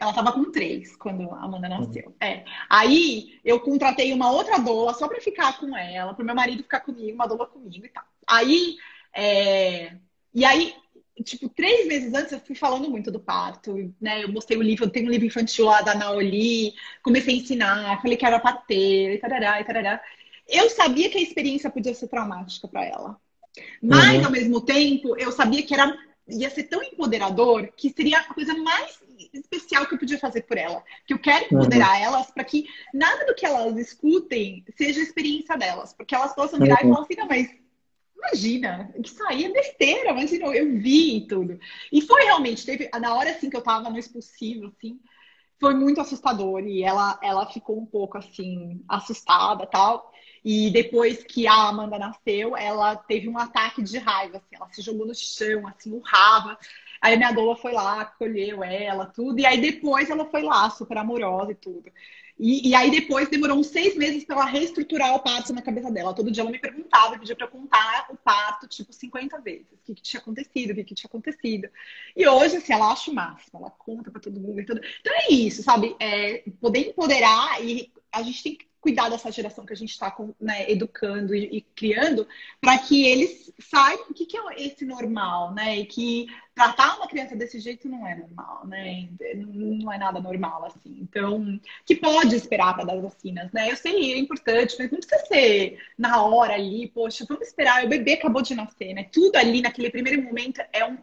[0.00, 2.08] Ela estava com três quando a Amanda nasceu.
[2.08, 2.14] Uhum.
[2.20, 2.44] É.
[2.68, 6.80] Aí eu contratei uma outra doula só para ficar com ela, para meu marido ficar
[6.80, 8.04] comigo, uma doula comigo e tal.
[8.26, 8.76] Aí,
[9.14, 9.92] é...
[10.34, 10.74] e aí,
[11.24, 14.24] tipo, três meses antes eu fui falando muito do parto, né?
[14.24, 18.02] Eu mostrei o livro, eu tenho um livro infantil lá da Naoli, comecei a ensinar,
[18.02, 20.02] falei que era parteira e tarará, e tarará.
[20.48, 23.16] Eu sabia que a experiência podia ser traumática para ela.
[23.82, 24.26] Mas, uhum.
[24.26, 25.96] ao mesmo tempo, eu sabia que era
[26.28, 28.98] ia ser tão empoderador que seria a coisa mais
[29.32, 30.82] especial que eu podia fazer por ela.
[31.06, 32.04] Que eu quero empoderar uhum.
[32.04, 35.92] elas para que nada do que elas escutem seja a experiência delas.
[35.92, 36.90] Porque elas possam virar uhum.
[36.90, 37.48] e falar assim, não, mas
[38.28, 38.92] imagina,
[39.28, 41.58] aí é besteira, imagina, eu vi tudo.
[41.92, 45.00] E foi realmente, teve, na hora assim que eu tava no expulsivo, assim,
[45.60, 46.62] foi muito assustador.
[46.66, 50.12] E ela, ela ficou um pouco assim, assustada tal.
[50.44, 54.82] E depois que a Amanda nasceu, ela teve um ataque de raiva, assim, ela se
[54.82, 56.58] jogou no chão, assim, urrava.
[57.00, 59.38] Aí minha doula foi lá, acolheu ela, tudo.
[59.40, 61.90] E aí depois ela foi lá, super amorosa e tudo.
[62.38, 65.90] E, e, aí depois demorou uns seis meses para ela reestruturar o parto na cabeça
[65.90, 66.14] dela.
[66.14, 69.66] Todo dia ela me perguntava, pedia para contar o parto, tipo, 50 vezes.
[69.72, 71.68] O que, que tinha acontecido, o que, que tinha acontecido.
[72.16, 74.60] E hoje, assim, ela acha o máximo, ela conta para todo mundo.
[74.60, 75.94] Então é isso, sabe?
[76.00, 80.14] É, poder empoderar e a gente tem que cuidar dessa geração que a gente está
[80.38, 82.28] né, educando e, e criando,
[82.60, 85.78] para que eles saibam o que, que, é esse normal, né?
[85.78, 89.08] E que tratar uma criança desse jeito não é normal, né?
[89.36, 90.98] Não é nada normal, assim.
[91.00, 93.70] Então, que pode esperar para dar vacinas, né?
[93.70, 97.88] Eu sei, é importante, mas não precisa ser na hora ali, poxa, vamos esperar, o
[97.88, 99.04] bebê acabou de nascer, né?
[99.10, 100.98] Tudo ali naquele primeiro momento é um.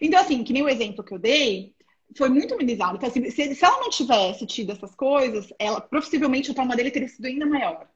[0.00, 1.74] Então, assim, que nem o exemplo que eu dei,
[2.16, 2.96] foi muito minimizado.
[2.96, 6.90] Então, assim, se, se, ela não tivesse tido essas coisas, ela possivelmente o trauma dele
[6.90, 7.86] teria sido ainda maior.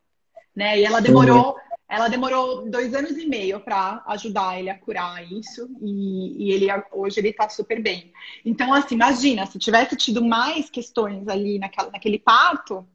[0.55, 0.81] Né?
[0.81, 1.57] E ela demorou,
[1.89, 6.67] ela demorou dois anos e meio para ajudar ele a curar isso, e, e ele
[6.93, 8.13] hoje ele está super bem.
[8.45, 12.87] Então, assim, imagina, se tivesse tido mais questões ali naquela, naquele parto,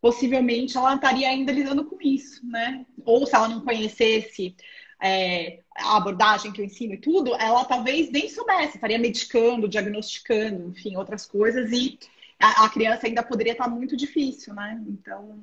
[0.00, 2.84] possivelmente ela estaria ainda lidando com isso, né?
[3.04, 4.54] Ou se ela não conhecesse
[5.02, 10.68] é, a abordagem que eu ensino e tudo, ela talvez nem soubesse, estaria medicando, diagnosticando,
[10.68, 11.98] enfim, outras coisas, e
[12.40, 14.80] a, a criança ainda poderia estar muito difícil, né?
[14.86, 15.42] Então,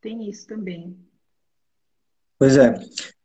[0.00, 0.96] tem isso também.
[2.38, 2.70] Pois é.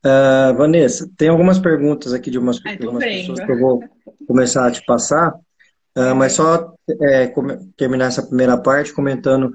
[0.05, 3.83] Uh, Vanessa, tem algumas perguntas aqui de umas, Ai, algumas pessoas que eu vou
[4.27, 5.33] começar a te passar,
[5.97, 7.31] uh, mas só é,
[7.77, 9.53] terminar essa primeira parte comentando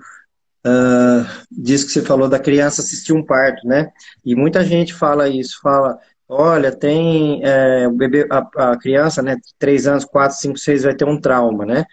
[0.67, 3.91] Uh, diz que você falou da criança assistir um parto, né?
[4.25, 9.37] E muita gente fala isso, fala, olha, tem é, o bebê, a, a, criança, né?
[9.59, 11.85] Três anos, quatro, cinco, seis, vai ter um trauma, né?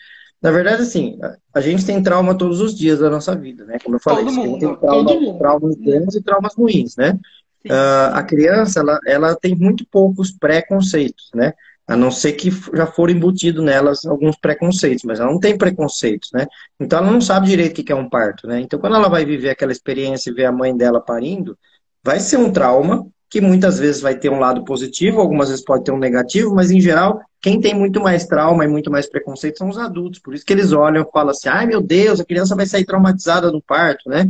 [0.42, 1.18] Na verdade, assim,
[1.54, 3.78] a gente tem trauma todos os dias da nossa vida, né?
[3.84, 7.18] Como eu falei, todo mundo, tem trauma, traumas bons e traumas ruins, né?
[7.66, 11.54] Uh, a criança, ela, ela tem muito poucos preconceitos, né?
[11.88, 16.30] A não ser que já foram embutidos nelas alguns preconceitos, mas ela não tem preconceitos,
[16.34, 16.46] né?
[16.80, 18.60] Então ela não sabe direito o que é um parto, né?
[18.60, 21.58] Então quando ela vai viver aquela experiência e ver a mãe dela parindo,
[22.04, 25.84] vai ser um trauma que muitas vezes vai ter um lado positivo, algumas vezes pode
[25.84, 29.58] ter um negativo, mas em geral, quem tem muito mais trauma e muito mais preconceito
[29.58, 30.20] são os adultos.
[30.20, 32.86] Por isso que eles olham e falam assim: ai meu Deus, a criança vai sair
[32.86, 34.28] traumatizada no parto, né?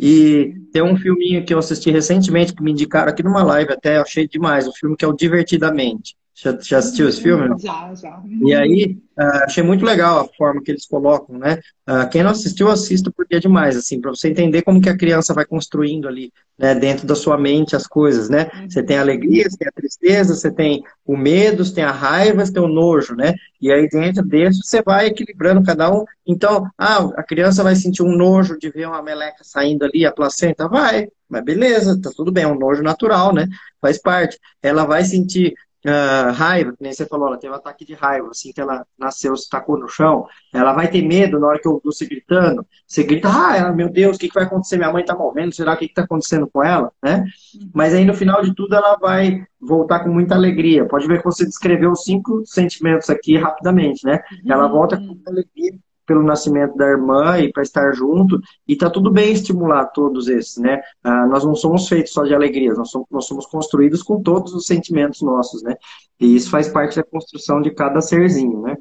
[0.00, 3.98] E tem um filminho que eu assisti recentemente, que me indicaram aqui numa live, até
[3.98, 6.16] achei demais, o um filme que é o Divertidamente.
[6.38, 7.48] Já, já assistiu esse filme?
[7.58, 8.22] Já, já.
[8.44, 11.60] E aí, uh, achei muito legal a forma que eles colocam, né?
[11.88, 14.96] Uh, quem não assistiu, assista porque é demais, assim, para você entender como que a
[14.96, 18.50] criança vai construindo ali, né, dentro da sua mente as coisas, né?
[18.54, 18.68] Uhum.
[18.68, 21.90] Você tem a alegria, você tem a tristeza, você tem o medo, você tem a
[21.90, 23.34] raiva, você tem o nojo, né?
[23.58, 26.04] E aí dentro desse você vai equilibrando cada um.
[26.26, 30.12] Então, ah, a criança vai sentir um nojo de ver uma meleca saindo ali, a
[30.12, 33.48] placenta, vai, mas beleza, tá tudo bem, é um nojo natural, né?
[33.80, 34.38] Faz parte.
[34.62, 35.54] Ela vai sentir
[35.86, 38.84] uh, raiva, que nem você falou, ela teve um ataque de raiva, assim que ela
[38.98, 42.06] nasceu, se tacou no chão, ela vai ter medo na hora que eu ouço você
[42.06, 44.76] gritando, você grita, ah, meu Deus, o que, que vai acontecer?
[44.76, 46.92] Minha mãe tá morrendo, será o que, que tá acontecendo com ela?
[47.02, 47.24] Né?
[47.54, 47.70] Uhum.
[47.72, 50.86] Mas aí no final de tudo ela vai voltar com muita alegria.
[50.86, 54.20] Pode ver que você descreveu cinco sentimentos aqui rapidamente, né?
[54.46, 58.88] Ela volta com muita alegria pelo nascimento da irmã e para estar junto, e tá
[58.88, 60.80] tudo bem estimular todos esses, né?
[61.02, 64.54] Ah, nós não somos feitos só de alegrias, nós somos, nós somos construídos com todos
[64.54, 65.74] os sentimentos nossos, né?
[66.20, 68.76] E isso faz parte da construção de cada serzinho, né?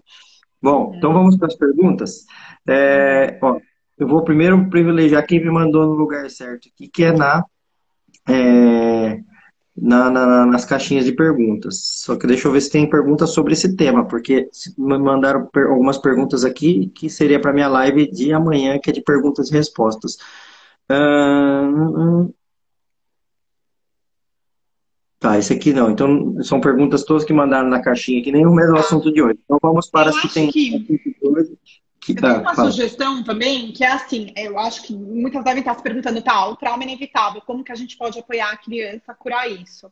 [0.62, 2.26] Bom, então vamos para as perguntas.
[2.68, 3.60] É, ó,
[3.98, 7.44] eu vou primeiro privilegiar quem me mandou no lugar certo aqui, que é na
[8.28, 9.20] é,
[9.78, 11.78] na, na, nas caixinhas de perguntas.
[12.04, 15.68] Só que deixa eu ver se tem perguntas sobre esse tema, porque me mandaram per
[15.68, 19.54] algumas perguntas aqui que seria para minha live de amanhã, que é de perguntas e
[19.54, 20.18] respostas.
[20.90, 22.34] Uh...
[25.20, 25.90] Tá, esse aqui não.
[25.90, 29.40] Então, são perguntas todas que mandaram na caixinha, que nem o mesmo assunto de hoje.
[29.44, 30.52] Então, vamos para as que tem.
[30.52, 30.86] Que...
[32.06, 32.72] Que eu tenho uma fala.
[32.72, 36.56] sugestão também, que é assim, eu acho que muitas devem estar se perguntando, tá, o
[36.56, 39.92] trauma é inevitável, como que a gente pode apoiar a criança a curar isso?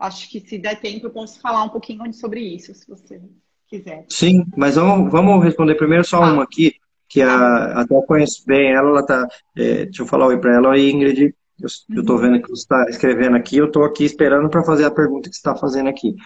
[0.00, 3.20] Acho que se der tempo eu posso falar um pouquinho sobre isso, se você
[3.68, 4.06] quiser.
[4.08, 6.32] Sim, mas vamos, vamos responder primeiro só tá.
[6.32, 6.76] uma aqui,
[7.08, 10.54] que a, até eu conheço bem ela, ela tá, é, deixa eu falar oi para
[10.54, 11.96] ela, oi Ingrid, eu, uhum.
[11.96, 14.90] eu tô vendo que você está escrevendo aqui, eu tô aqui esperando para fazer a
[14.90, 16.16] pergunta que você está fazendo aqui.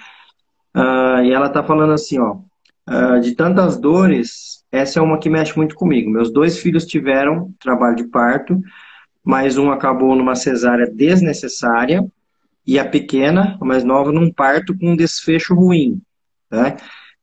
[0.77, 2.39] Uh, e ela tá falando assim, ó,
[2.89, 6.11] uh, de tantas dores, essa é uma que mexe muito comigo.
[6.11, 8.61] Meus dois filhos tiveram trabalho de parto,
[9.25, 12.05] mas um acabou numa cesárea desnecessária
[12.67, 16.01] e a pequena, a mais nova, num parto com um desfecho ruim.
[16.51, 16.77] Né?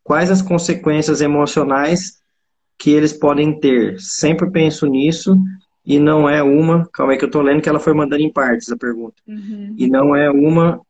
[0.04, 2.20] Quais as consequências emocionais
[2.78, 4.00] que eles podem ter?
[4.00, 5.38] Sempre penso nisso
[5.86, 6.88] e não é uma.
[6.92, 9.16] Calma aí que eu tô lendo que ela foi mandando em partes a pergunta.
[9.28, 9.76] Uhum.
[9.78, 10.82] E não é uma.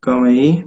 [0.00, 0.64] Calma aí.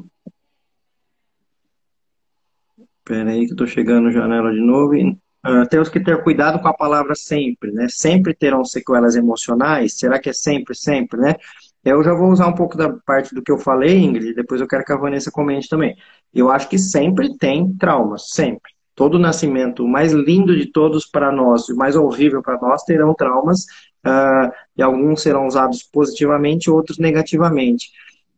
[3.12, 4.96] Espera aí que estou chegando na janela de novo.
[4.96, 7.88] Uh, temos que ter cuidado com a palavra sempre, né?
[7.90, 10.00] Sempre terão sequelas emocionais.
[10.00, 11.36] Será que é sempre, sempre, né?
[11.84, 14.68] Eu já vou usar um pouco da parte do que eu falei, Ingrid, depois eu
[14.68, 15.94] quero que a Vanessa comente também.
[16.34, 18.72] Eu acho que sempre tem traumas, sempre.
[18.96, 23.14] Todo nascimento, o mais lindo de todos para nós, o mais horrível para nós, terão
[23.14, 23.66] traumas,
[24.08, 27.90] uh, e alguns serão usados positivamente, outros negativamente.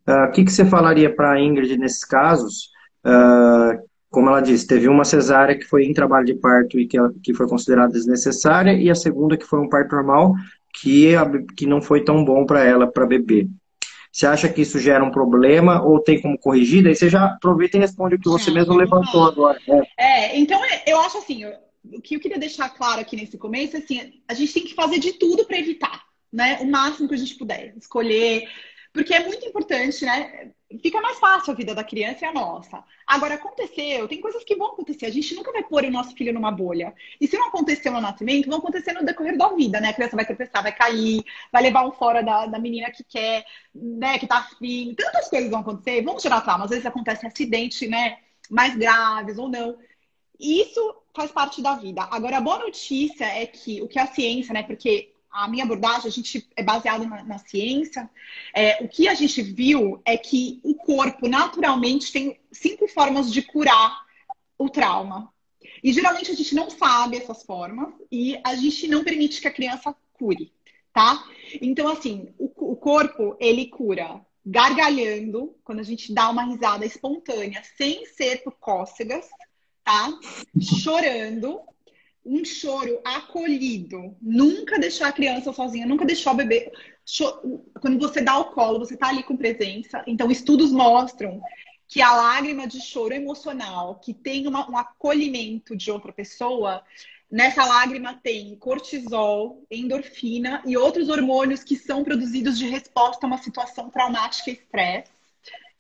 [0.08, 2.72] Uh, o que, que você falaria para a Ingrid nesses casos?
[3.06, 6.98] Uh, como ela disse, teve uma cesárea que foi em trabalho de parto e que,
[7.24, 10.36] que foi considerada desnecessária, e a segunda que foi um parto normal,
[10.72, 11.14] que,
[11.58, 13.48] que não foi tão bom para ela, para bebê.
[14.12, 16.84] Você acha que isso gera um problema ou tem como corrigir?
[16.84, 19.60] Daí você já aproveita e responde o que você Sim, mesmo levantou agora.
[19.68, 19.84] Né?
[19.98, 21.46] É, então é, eu acho assim,
[21.92, 24.76] o que eu queria deixar claro aqui nesse começo, é assim, a gente tem que
[24.76, 26.60] fazer de tudo para evitar, né?
[26.62, 27.74] O máximo que a gente puder.
[27.76, 28.48] Escolher
[28.94, 30.52] porque é muito importante, né?
[30.82, 32.84] Fica mais fácil a vida da criança e a nossa.
[33.08, 35.08] Agora, aconteceu, tem coisas que vão acontecer.
[35.08, 36.94] A gente nunca vai pôr o nosso filho numa bolha.
[37.20, 39.90] E se não aconteceu no nascimento, vão acontecer no decorrer da vida, né?
[39.90, 43.44] A criança vai tropeçar, vai cair, vai levar um fora da, da menina que quer,
[43.74, 44.20] né?
[44.20, 44.94] Que tá afim.
[44.96, 46.66] Tantas coisas vão acontecer, vão gerar trauma.
[46.66, 48.20] Às vezes acontece acidente, né?
[48.48, 49.78] Mais graves ou não.
[50.40, 52.08] Isso faz parte da vida.
[52.12, 54.62] Agora, a boa notícia é que o que a ciência, né?
[54.62, 58.10] Porque a minha abordagem, a gente é baseado na, na ciência.
[58.54, 63.42] É, o que a gente viu é que o corpo naturalmente tem cinco formas de
[63.42, 64.04] curar
[64.58, 65.34] o trauma.
[65.84, 69.52] E geralmente a gente não sabe essas formas e a gente não permite que a
[69.52, 70.54] criança cure,
[70.94, 71.26] tá?
[71.62, 77.64] Então, assim, o, o corpo, ele cura gargalhando, quando a gente dá uma risada espontânea,
[77.78, 79.28] sem ser por cócegas,
[79.84, 80.10] tá?
[80.60, 81.62] Chorando,
[82.26, 86.72] um choro acolhido, nunca deixar a criança sozinha, nunca deixar o bebê.
[87.82, 90.04] Quando você dá o colo, você tá ali com presença.
[90.08, 91.42] Então, estudos mostram
[91.88, 96.82] que a lágrima de choro emocional, que tem uma, um acolhimento de outra pessoa,
[97.30, 103.38] nessa lágrima tem cortisol, endorfina e outros hormônios que são produzidos de resposta a uma
[103.38, 105.12] situação traumática e estresse,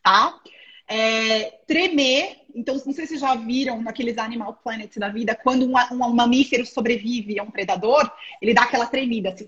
[0.04, 0.40] tá?
[0.88, 5.74] É, tremer, então não sei se já viram naqueles Animal Planet da vida, quando um,
[5.76, 8.12] um, um mamífero sobrevive a um predador,
[8.42, 9.48] ele dá aquela tremida assim.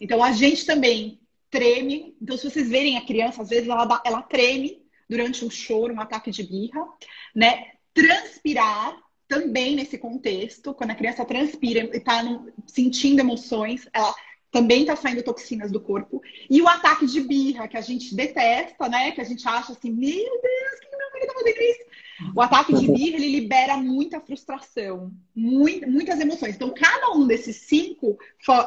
[0.00, 1.20] Então a gente também
[1.50, 2.16] treme.
[2.22, 5.92] Então, se vocês verem a criança, às vezes ela, dá, ela treme durante um choro,
[5.92, 6.86] um ataque de birra,
[7.34, 7.72] né?
[7.92, 12.22] Transpirar também nesse contexto, quando a criança transpira e está
[12.66, 14.14] sentindo emoções, ela
[14.50, 16.20] também está saindo toxinas do corpo.
[16.48, 19.12] E o ataque de birra, que a gente detesta, né?
[19.12, 21.90] Que a gente acha assim, meu Deus, que meu filho está fazendo isso?
[22.34, 26.54] O ataque de birra, ele libera muita frustração, muito, muitas emoções.
[26.54, 28.18] Então, cada um desses cinco,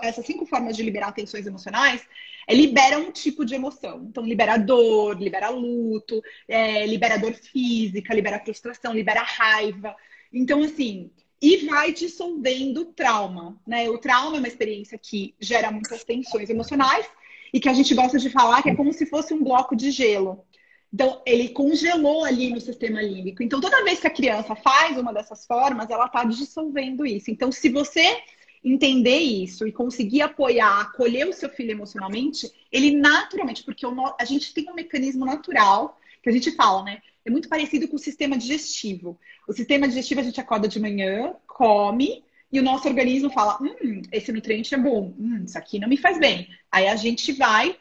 [0.01, 2.01] essas cinco formas de liberar tensões emocionais,
[2.47, 4.07] é, libera um tipo de emoção.
[4.09, 9.95] Então, libera dor, libera luto, é, libera dor física, libera frustração, libera raiva.
[10.31, 11.11] Então, assim,
[11.43, 13.89] e vai dissolvendo o trauma, né?
[13.89, 17.05] O trauma é uma experiência que gera muitas tensões emocionais
[17.53, 19.91] e que a gente gosta de falar que é como se fosse um bloco de
[19.91, 20.45] gelo.
[20.93, 23.43] Então, ele congelou ali no sistema límbico.
[23.43, 27.29] Então, toda vez que a criança faz uma dessas formas, ela está dissolvendo isso.
[27.29, 28.21] Então, se você
[28.63, 33.85] entender isso e conseguir apoiar, acolher o seu filho emocionalmente, ele naturalmente, porque
[34.17, 37.01] a gente tem um mecanismo natural que a gente fala, né?
[37.25, 39.19] É muito parecido com o sistema digestivo.
[39.47, 44.01] O sistema digestivo a gente acorda de manhã, come, e o nosso organismo fala: hum,
[44.11, 46.47] esse nutriente é bom, hum, isso aqui não me faz bem.
[46.71, 47.77] Aí a gente vai,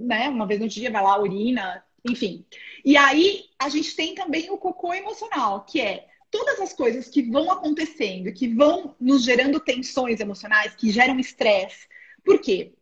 [0.00, 2.44] né, uma vez no dia, vai lá, urina, enfim.
[2.84, 7.22] E aí a gente tem também o cocô emocional, que é todas as coisas que
[7.22, 11.86] vão acontecendo, que vão nos gerando tensões emocionais, que geram estresse.
[12.24, 12.72] Por quê?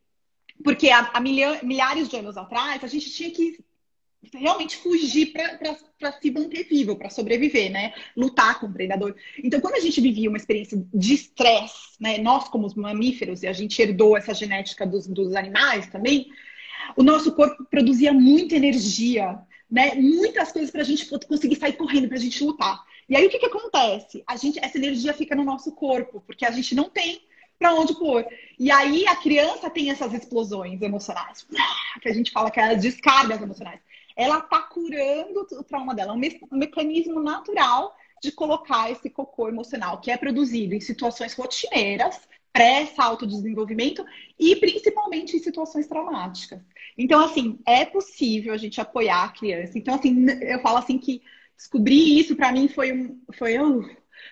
[0.63, 3.59] Porque há, milhares de anos atrás, a gente tinha que
[4.33, 7.93] realmente fugir para se manter vivo, para sobreviver, né?
[8.17, 9.15] Lutar com o predador.
[9.43, 12.19] Então, quando a gente vivia uma experiência de estresse, né?
[12.19, 16.29] Nós, como os mamíferos, e a gente herdou essa genética dos, dos animais também,
[16.97, 19.39] o nosso corpo produzia muita energia,
[19.71, 19.95] né?
[19.95, 22.83] Muitas coisas para a gente conseguir sair correndo, para a gente lutar.
[23.09, 24.23] E aí o que, que acontece?
[24.27, 27.21] A gente, essa energia fica no nosso corpo, porque a gente não tem
[27.59, 28.27] para onde pôr.
[28.59, 31.47] E aí a criança tem essas explosões emocionais,
[32.01, 33.81] que a gente fala que é as descargas emocionais.
[34.17, 39.49] Ela está curando o trauma dela, é um, me mecanismo natural de colocar esse cocô
[39.49, 42.21] emocional que é produzido em situações rotineiras,
[42.53, 44.05] pré-salto de desenvolvimento
[44.39, 46.61] e principalmente em situações traumáticas.
[46.97, 49.77] Então, assim, é possível a gente apoiar a criança.
[49.77, 51.21] Então, assim, eu falo assim que
[51.57, 53.83] descobrir isso para mim foi um, foi, um,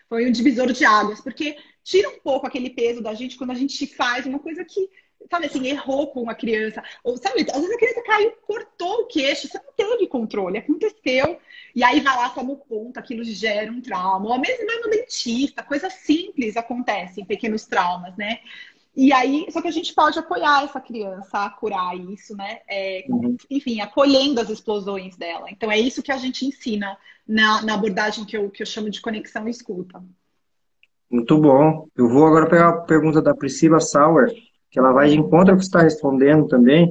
[0.08, 3.54] foi um divisor de águas, porque tira um pouco aquele peso da gente quando a
[3.54, 4.88] gente faz uma coisa que,
[5.30, 6.82] sabe assim, errou com uma criança.
[7.02, 11.38] Ou, sabe, às vezes a criança caiu, cortou o queixo, você não teve controle, aconteceu.
[11.74, 14.28] E aí vai lá, toma conta, aquilo gera um trauma.
[14.28, 18.40] Ou mesmo no dentista, coisa simples acontece, pequenos traumas, né?
[18.94, 22.60] E aí, só que a gente pode apoiar essa criança a curar isso, né?
[22.68, 23.36] É, uhum.
[23.50, 25.46] Enfim, acolhendo as explosões dela.
[25.50, 26.96] Então, é isso que a gente ensina
[27.26, 30.02] na, na abordagem que eu, que eu chamo de conexão e escuta.
[31.10, 31.86] Muito bom.
[31.96, 34.30] Eu vou agora pegar a pergunta da Priscila Sauer,
[34.72, 36.90] que ela vai de encontro ao que está respondendo também,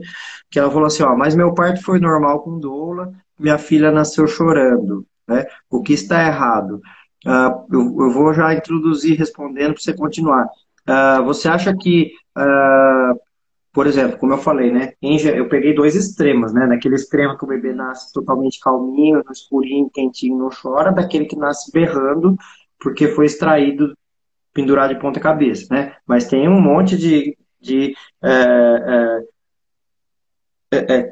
[0.50, 4.28] que ela falou assim, ó, mas meu parto foi normal com doula, minha filha nasceu
[4.28, 5.46] chorando, né?
[5.70, 6.80] O que está errado?
[7.26, 10.46] Uh, eu, eu, vou já introduzir respondendo para você continuar.
[10.88, 13.20] Uh, você acha que, uh,
[13.74, 14.94] por exemplo, como eu falei, né?
[15.02, 16.68] eu peguei dois extremos, né?
[16.68, 21.36] Daquele extremo que o bebê nasce totalmente calminho, no escurinho, quentinho, não chora, daquele que
[21.36, 22.38] nasce berrando
[22.80, 23.96] porque foi extraído
[24.54, 25.96] pendurado de ponta cabeça, né?
[26.06, 27.94] Mas tem um monte de, de
[28.24, 29.24] é,
[30.74, 31.04] é, é,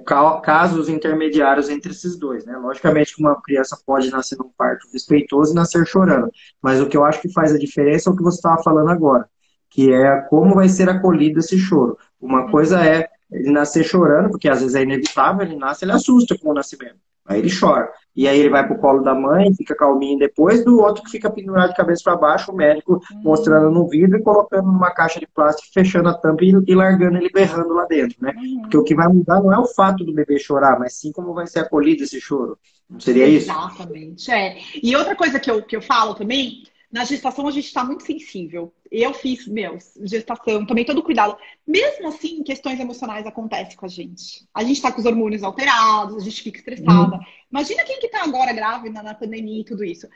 [0.44, 2.58] casos intermediários entre esses dois, né?
[2.58, 6.32] Logicamente que uma criança pode nascer num parto respeitoso e nascer chorando,
[6.62, 8.90] mas o que eu acho que faz a diferença é o que você estava falando
[8.90, 9.30] agora
[9.70, 11.98] que é como vai ser acolhido esse choro.
[12.20, 16.36] Uma coisa é ele nascer chorando, porque às vezes é inevitável, ele nasce, ele assusta
[16.38, 16.98] com o nascimento.
[17.30, 17.88] Aí ele chora.
[18.16, 21.30] E aí ele vai pro colo da mãe, fica calminho depois, do outro que fica
[21.30, 23.22] pendurado de cabeça para baixo, o médico uhum.
[23.22, 27.18] mostrando no vidro e colocando numa caixa de plástico, fechando a tampa e, e largando
[27.18, 28.34] ele berrando lá dentro, né?
[28.36, 28.62] Uhum.
[28.64, 31.34] Porque o que vai mudar não é o fato do bebê chorar, mas sim como
[31.34, 32.58] vai ser acolhido esse choro.
[32.90, 33.52] Não seria isso?
[33.52, 34.58] Exatamente, é.
[34.82, 38.04] E outra coisa que eu, que eu falo também na gestação a gente está muito
[38.04, 38.74] sensível.
[38.92, 41.38] Eu fiz, meu, gestação, tomei todo cuidado.
[41.66, 44.48] Mesmo assim, questões emocionais acontecem com a gente.
[44.54, 47.16] A gente está com os hormônios alterados, a gente fica estressada.
[47.16, 47.22] Uhum.
[47.52, 50.08] Imagina quem que tá agora grávida na pandemia e tudo isso.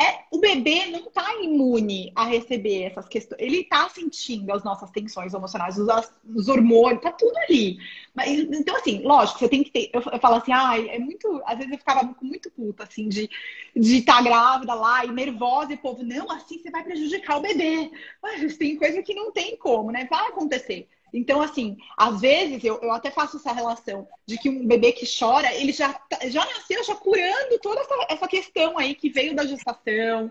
[0.00, 3.40] É o bebê não está imune a receber essas questões.
[3.40, 5.88] Ele está sentindo as nossas tensões emocionais, os,
[6.34, 7.78] os hormônios, tá tudo ali.
[8.14, 9.90] Mas, então, assim, lógico, você tem que ter.
[9.92, 11.42] Eu, eu falo assim, ai, é muito.
[11.44, 13.28] Às vezes eu ficava muito puta, assim, de
[13.74, 17.42] estar tá grávida lá e nervosa, e o povo, não, assim você vai prejudicar o
[17.42, 17.90] bebê.
[18.22, 20.06] Mas tem coisa que não tem como, né?
[20.08, 20.88] Vai acontecer.
[21.12, 25.06] Então, assim, às vezes eu, eu até faço essa relação de que um bebê que
[25.06, 29.34] chora, ele já, tá, já nasceu já curando toda essa, essa questão aí que veio
[29.34, 30.30] da gestação,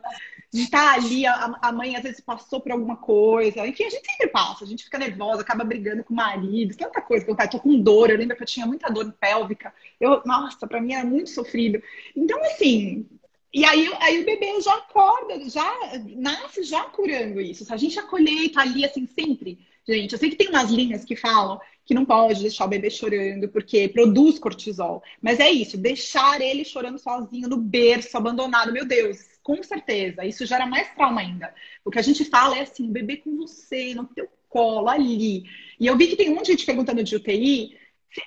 [0.52, 3.68] de estar ali, a, a, mãe às vezes passou por alguma coisa.
[3.68, 7.02] Enfim, a gente sempre passa, a gente fica nervosa, acaba brigando com o marido, tanta
[7.02, 9.74] coisa eu tô com dor, eu lembro que eu tinha muita dor pélvica.
[10.00, 11.82] Eu, nossa, para mim era muito sofrido.
[12.16, 13.06] Então, assim,
[13.54, 15.74] e aí, aí o bebê já acorda, já
[16.16, 17.66] nasce já curando isso.
[17.66, 20.70] Se a gente acolher e tá ali assim sempre Gente, eu sei que tem umas
[20.70, 25.02] linhas que falam que não pode deixar o bebê chorando porque produz cortisol.
[25.22, 30.46] Mas é isso, deixar ele chorando sozinho no berço, abandonado, meu Deus, com certeza, isso
[30.46, 31.56] gera mais trauma ainda.
[31.86, 35.46] O que a gente fala é assim, o bebê com você, no teu colo, ali.
[35.80, 37.78] E eu vi que tem um monte de gente perguntando de UTI,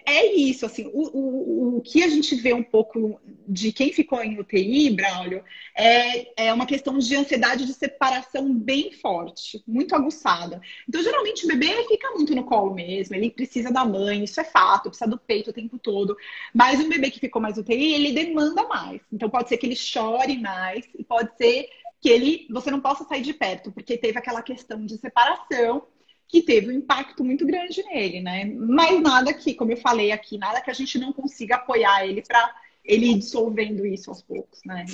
[0.06, 4.22] é isso, assim, o, o, o que a gente vê um pouco de quem ficou
[4.22, 5.42] em UTI, Braulio,
[5.76, 10.60] é, é uma questão de ansiedade de separação bem forte, muito aguçada.
[10.88, 14.44] Então, geralmente, o bebê fica muito no colo mesmo, ele precisa da mãe, isso é
[14.44, 16.16] fato, precisa do peito o tempo todo.
[16.54, 19.00] Mas um bebê que ficou mais UTI, ele demanda mais.
[19.12, 21.68] Então, pode ser que ele chore mais e pode ser
[22.00, 25.86] que ele, você não possa sair de perto, porque teve aquela questão de separação
[26.30, 28.44] que teve um impacto muito grande nele, né?
[28.44, 32.22] Mas nada que, como eu falei aqui, nada que a gente não consiga apoiar ele
[32.22, 32.54] para
[32.84, 34.86] ele ir dissolvendo isso aos poucos, né?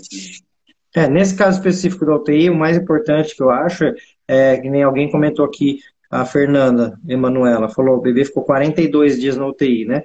[0.95, 3.85] É, nesse caso específico da UTI, o mais importante que eu acho
[4.27, 5.81] é que nem alguém comentou aqui,
[6.11, 10.03] a Fernanda Emanuela falou, o bebê ficou 42 dias na UTI, né?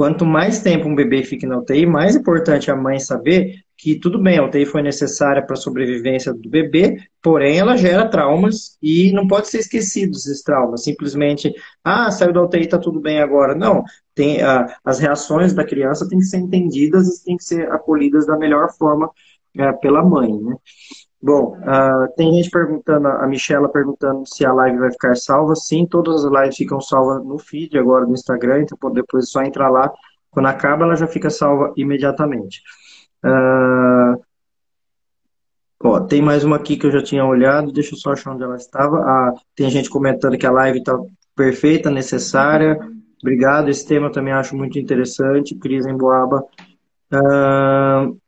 [0.00, 4.18] Quanto mais tempo um bebê fica na UTI, mais importante a mãe saber que tudo
[4.18, 9.12] bem, a UTI foi necessária para a sobrevivência do bebê, porém ela gera traumas e
[9.12, 10.84] não pode ser esquecido esses traumas.
[10.84, 11.52] Simplesmente,
[11.84, 13.54] ah, saiu da UTI, está tudo bem agora.
[13.54, 13.84] Não,
[14.14, 18.26] tem, ah, as reações da criança têm que ser entendidas e têm que ser acolhidas
[18.26, 19.10] da melhor forma
[19.54, 20.56] é, pela mãe, né?
[21.22, 25.54] Bom, uh, tem gente perguntando, a Michela perguntando se a live vai ficar salva.
[25.54, 29.42] Sim, todas as lives ficam salvas no feed agora no Instagram, então depois é só
[29.42, 29.92] entrar lá.
[30.30, 32.62] Quando acaba, ela já fica salva imediatamente.
[33.22, 34.22] Uh,
[35.82, 38.42] ó, tem mais uma aqui que eu já tinha olhado, deixa eu só achar onde
[38.42, 38.96] ela estava.
[38.98, 40.98] Ah, tem gente comentando que a live está
[41.36, 42.78] perfeita, necessária.
[43.20, 45.54] Obrigado, esse tema eu também acho muito interessante.
[45.54, 46.46] Cris em Boaba.
[47.12, 48.19] Uh,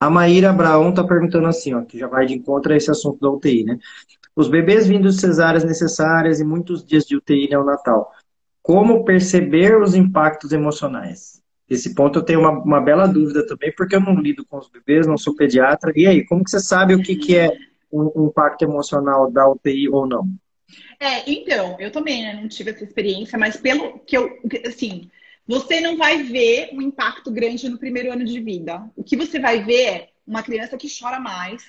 [0.00, 3.20] a Maíra Abraão está perguntando assim, ó, que já vai de encontro a esse assunto
[3.20, 3.78] da UTI, né?
[4.34, 8.12] Os bebês vindo de cesáreas necessárias e muitos dias de UTI neonatal.
[8.62, 11.42] Como perceber os impactos emocionais?
[11.68, 14.70] Esse ponto eu tenho uma, uma, bela dúvida também, porque eu não lido com os
[14.70, 15.92] bebês, não sou pediatra.
[15.96, 17.50] E aí, como que você sabe o que, que é
[17.92, 20.28] um impacto emocional da UTI ou não?
[21.00, 24.30] É, então, eu também né, não tive essa experiência, mas pelo que eu,
[24.66, 25.10] assim,
[25.48, 28.88] você não vai ver um impacto grande no primeiro ano de vida.
[28.94, 31.64] O que você vai ver é uma criança que chora mais.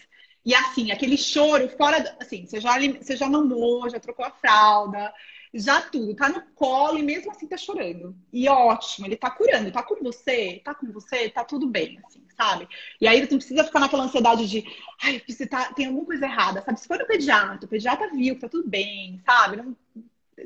[0.45, 5.13] E assim, aquele choro fora, assim, você já, você já mamou, já trocou a fralda,
[5.53, 8.15] já tudo, tá no colo e mesmo assim tá chorando.
[8.33, 12.21] E ótimo, ele tá curando, tá com você, tá com você, tá tudo bem, assim,
[12.35, 12.67] sabe?
[12.99, 14.63] E aí você não precisa ficar naquela ansiedade de,
[15.01, 16.79] ai, você tá, tem alguma coisa errada, sabe?
[16.79, 19.57] Se for no pediatra, o pediatra viu que tá tudo bem, sabe?
[19.57, 19.75] Não,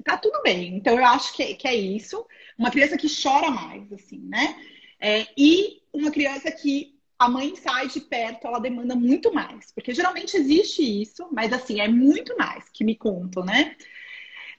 [0.03, 0.75] tá tudo bem.
[0.75, 2.25] Então eu acho que, que é isso.
[2.58, 4.56] Uma criança que chora mais, assim, né?
[4.99, 9.72] É, e uma criança que a mãe sai de perto, ela demanda muito mais.
[9.72, 13.76] Porque geralmente existe isso, mas assim, é muito mais que me contam, né?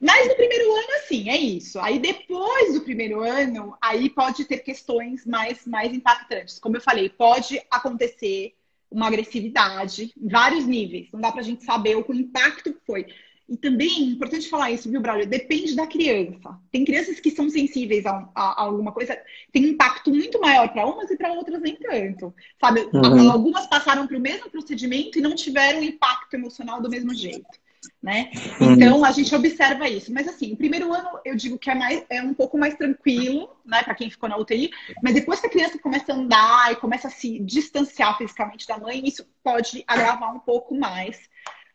[0.01, 1.79] Mas no primeiro ano, assim, é isso.
[1.79, 6.59] Aí depois do primeiro ano, aí pode ter questões mais, mais impactantes.
[6.59, 8.55] Como eu falei, pode acontecer
[8.91, 11.09] uma agressividade em vários níveis.
[11.13, 13.07] Não dá pra gente saber o impacto que foi.
[13.49, 15.27] E também, é importante falar isso, viu, Braulio?
[15.27, 16.59] Depende da criança.
[16.73, 19.19] Tem crianças que são sensíveis a, a, a alguma coisa,
[19.53, 22.35] tem impacto muito maior para umas e para outras nem tanto.
[22.61, 22.89] Sabe?
[22.93, 23.31] Uhum.
[23.31, 27.65] Algumas passaram pelo mesmo procedimento e não tiveram impacto emocional do mesmo jeito
[28.03, 28.31] né?
[28.61, 28.73] Uhum.
[28.73, 30.13] Então a gente observa isso.
[30.13, 33.51] Mas assim, o primeiro ano eu digo que é, mais, é um pouco mais tranquilo,
[33.65, 34.71] né, para quem ficou na UTI,
[35.03, 38.79] mas depois que a criança começa a andar e começa a se distanciar fisicamente da
[38.79, 41.19] mãe, isso pode agravar um pouco mais.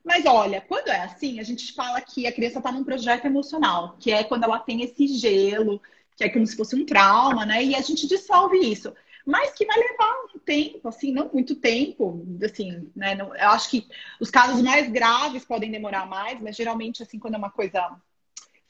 [0.04, 3.98] Mas olha, quando é assim, a gente fala que a criança está num projeto emocional,
[4.00, 5.82] que é quando ela tem esse gelo,
[6.16, 7.64] que é como se fosse um trauma, né?
[7.64, 8.94] E a gente dissolve isso
[9.30, 13.14] mas que vai levar um tempo, assim, não muito tempo, assim, né?
[13.14, 13.88] Não, eu acho que
[14.20, 17.80] os casos mais graves podem demorar mais, mas geralmente, assim, quando é uma coisa.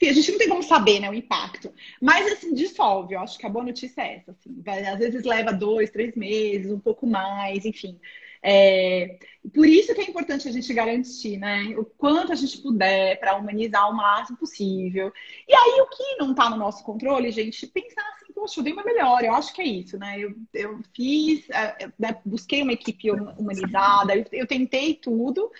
[0.02, 1.72] A gente não tem como saber, né, o impacto.
[2.00, 3.14] Mas, assim, dissolve.
[3.14, 4.62] Eu acho que a boa notícia é essa, assim.
[4.66, 7.98] Às vezes leva dois, três meses, um pouco mais, enfim.
[8.42, 9.18] É,
[9.54, 11.74] por isso que é importante a gente garantir, né?
[11.76, 15.12] O quanto a gente puder para humanizar o máximo possível.
[15.48, 18.72] E aí, o que não está no nosso controle, gente, pensar assim, poxa, eu dei
[18.72, 20.18] uma melhor, eu acho que é isso, né?
[20.18, 25.50] Eu, eu fiz, é, né, busquei uma equipe humanizada, eu, eu tentei tudo.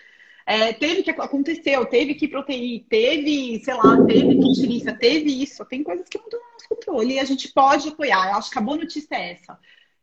[0.47, 5.65] É, teve que aconteceu, teve que proteir, teve, sei lá, teve que utilizar, teve isso.
[5.67, 8.31] Tem coisas que não estão no nosso controle e a gente pode apoiar.
[8.31, 9.59] Eu acho que a boa notícia é essa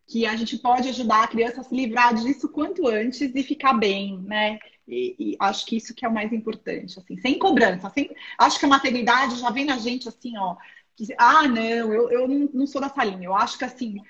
[0.07, 3.73] que a gente pode ajudar a criança a se livrar disso quanto antes e ficar
[3.73, 4.57] bem, né?
[4.87, 7.89] E, e, acho que isso que é o mais importante, assim, sem cobrança.
[7.89, 8.09] Sem...
[8.37, 10.55] Acho que a maternidade já vem na gente assim, ó.
[10.95, 11.61] Que, ah, não,
[11.93, 13.25] eu, eu não, não sou dessa linha.
[13.25, 14.01] Eu acho que assim,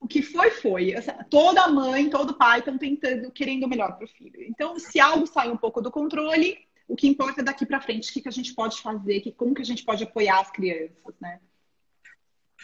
[0.00, 0.94] o que foi, foi.
[1.30, 4.42] Toda mãe, todo pai estão tentando, querendo o melhor para o filho.
[4.42, 6.58] Então, se algo sai um pouco do controle,
[6.88, 9.30] o que importa é daqui para frente, o que, que a gente pode fazer, que,
[9.30, 11.38] como que a gente pode apoiar as crianças, né?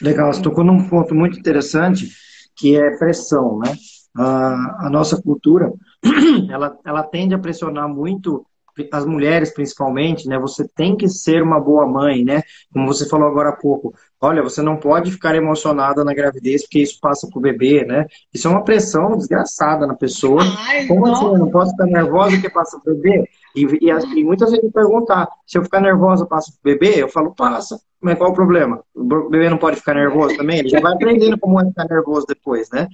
[0.01, 3.75] Legal, você tocou num ponto muito interessante que é pressão, né?
[4.17, 5.73] A, a nossa cultura,
[6.49, 8.47] ela, ela tende a pressionar muito
[8.91, 10.39] as mulheres principalmente, né?
[10.39, 12.43] Você tem que ser uma boa mãe, né?
[12.73, 13.95] Como você falou agora há pouco.
[14.21, 18.07] Olha, você não pode ficar emocionada na gravidez porque isso passa pro bebê, né?
[18.33, 20.43] Isso é uma pressão desgraçada na pessoa.
[20.67, 21.25] Ai, Como assim?
[21.25, 23.29] Eu não posso ficar nervosa porque passa pro bebê?
[23.55, 27.01] E, e, e muitas vezes me perguntar, se eu ficar nervosa, passa pro bebê?
[27.01, 27.81] Eu falo, passa.
[28.05, 28.85] Mas qual o problema?
[28.95, 30.59] O bebê não pode ficar nervoso também?
[30.59, 32.87] Ele já vai aprendendo como é ficar nervoso depois, né?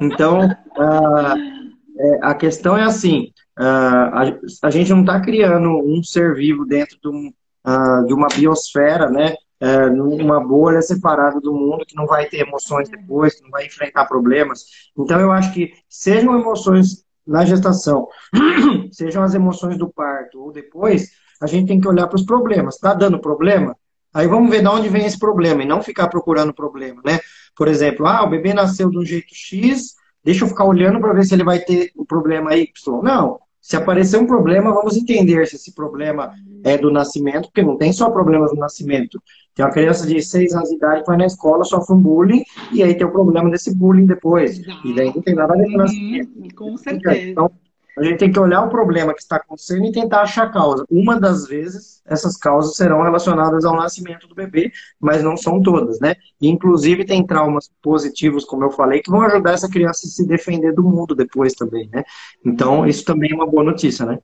[0.00, 4.22] Então, uh, a questão é assim, Uh, a,
[4.62, 7.30] a, gente não está criando um ser vivo dentro de, um,
[7.66, 9.34] uh, de uma biosfera, né?
[9.62, 13.66] Uh, numa bolha separada do mundo que não vai ter emoções depois, que não vai
[13.66, 14.64] enfrentar problemas.
[14.98, 18.08] Então, eu acho que sejam emoções na gestação,
[18.90, 21.10] sejam as emoções do parto ou depois,
[21.40, 22.74] a gente tem que olhar para os problemas.
[22.74, 23.76] Está dando problema?
[24.14, 27.18] Aí vamos ver de onde vem esse problema e não ficar procurando problema, né?
[27.56, 29.94] Por exemplo, ah, o bebê nasceu de um jeito X,
[30.24, 33.02] deixa eu ficar olhando para ver se ele vai ter o problema Y.
[33.02, 33.38] Não.
[33.60, 36.32] Se aparecer um problema, vamos entender se esse problema
[36.64, 39.22] é do nascimento, porque não tem só problemas no nascimento.
[39.54, 42.42] Tem uma criança de 6 anos de idade que vai na escola, sofre um bullying,
[42.72, 44.58] e aí tem o problema desse bullying depois.
[44.58, 44.88] Exato.
[44.88, 46.54] E daí não tem nada a ver com o nascimento.
[46.56, 47.30] Com certeza.
[47.30, 47.50] Então,
[47.98, 50.84] a gente tem que olhar o problema que está acontecendo e tentar achar a causa.
[50.90, 56.00] Uma das vezes, essas causas serão relacionadas ao nascimento do bebê, mas não são todas,
[56.00, 56.16] né?
[56.40, 60.26] E, inclusive, tem traumas positivos, como eu falei, que vão ajudar essa criança a se
[60.26, 62.02] defender do mundo depois também, né?
[62.44, 64.18] Então, isso também é uma boa notícia, né?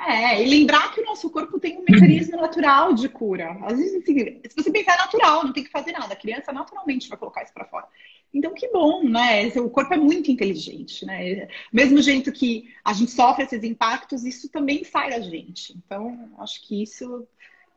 [0.00, 3.56] É, e lembrar que o nosso corpo tem um mecanismo natural de cura.
[3.62, 6.12] Às vezes, se você pensar, é natural, não tem que fazer nada.
[6.12, 7.86] A criança naturalmente vai colocar isso para fora.
[8.32, 9.48] Então, que bom, né?
[9.56, 11.48] O corpo é muito inteligente, né?
[11.72, 15.74] Mesmo jeito que a gente sofre esses impactos, isso também sai da gente.
[15.76, 17.26] Então, acho que isso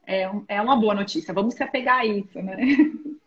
[0.06, 1.34] é, é uma boa notícia.
[1.34, 2.58] Vamos se apegar a isso, né?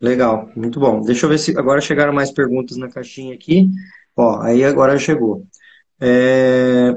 [0.00, 1.02] Legal, muito bom.
[1.02, 3.68] Deixa eu ver se agora chegaram mais perguntas na caixinha aqui.
[4.16, 5.46] Ó, aí agora chegou.
[6.00, 6.96] É...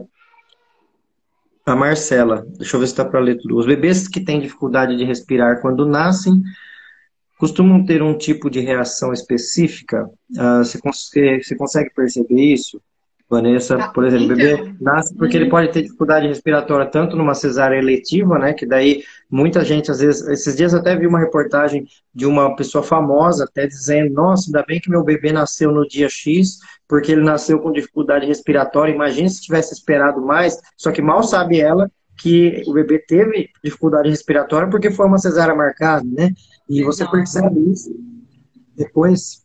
[1.65, 3.57] A Marcela, deixa eu ver se está para ler tudo.
[3.57, 6.41] Os bebês que têm dificuldade de respirar quando nascem
[7.43, 10.09] costumam ter um tipo de reação específica?
[10.31, 10.79] Uh, você,
[11.41, 12.81] você, consegue perceber isso?
[13.29, 14.75] Vanessa, ah, por exemplo, o bebê então.
[14.79, 15.51] nasce porque ele uhum.
[15.51, 20.25] pode ter dificuldade respiratória tanto numa cesárea eletiva, né, que daí muita gente, às vezes,
[20.27, 21.85] esses dias até vi uma reportagem
[22.15, 26.07] de uma pessoa famosa até dizendo, nossa, ainda bem que meu bebê nasceu no dia
[26.07, 31.23] X, porque ele nasceu com dificuldade respiratória, imagine se tivesse esperado mais, só que mal
[31.23, 36.33] sabe ela que o bebê teve dificuldade respiratória porque foi uma cesárea marcada, né?
[36.69, 37.93] E você percebe isso
[38.75, 39.43] depois.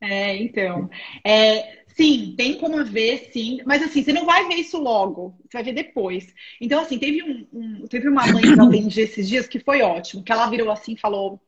[0.00, 0.88] É, então.
[1.24, 3.60] É, sim, tem como ver, sim.
[3.66, 6.32] Mas assim, você não vai ver isso logo, você vai ver depois.
[6.60, 9.82] Então, assim, teve, um, um teve uma mãe que eu atendi esses dias que foi
[9.82, 11.40] ótimo, que ela virou assim e falou.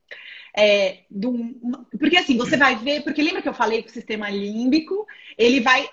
[0.55, 1.33] É, do,
[1.99, 5.07] porque assim, você vai ver, porque lembra que eu falei que o sistema límbico,
[5.39, 5.89] ele vai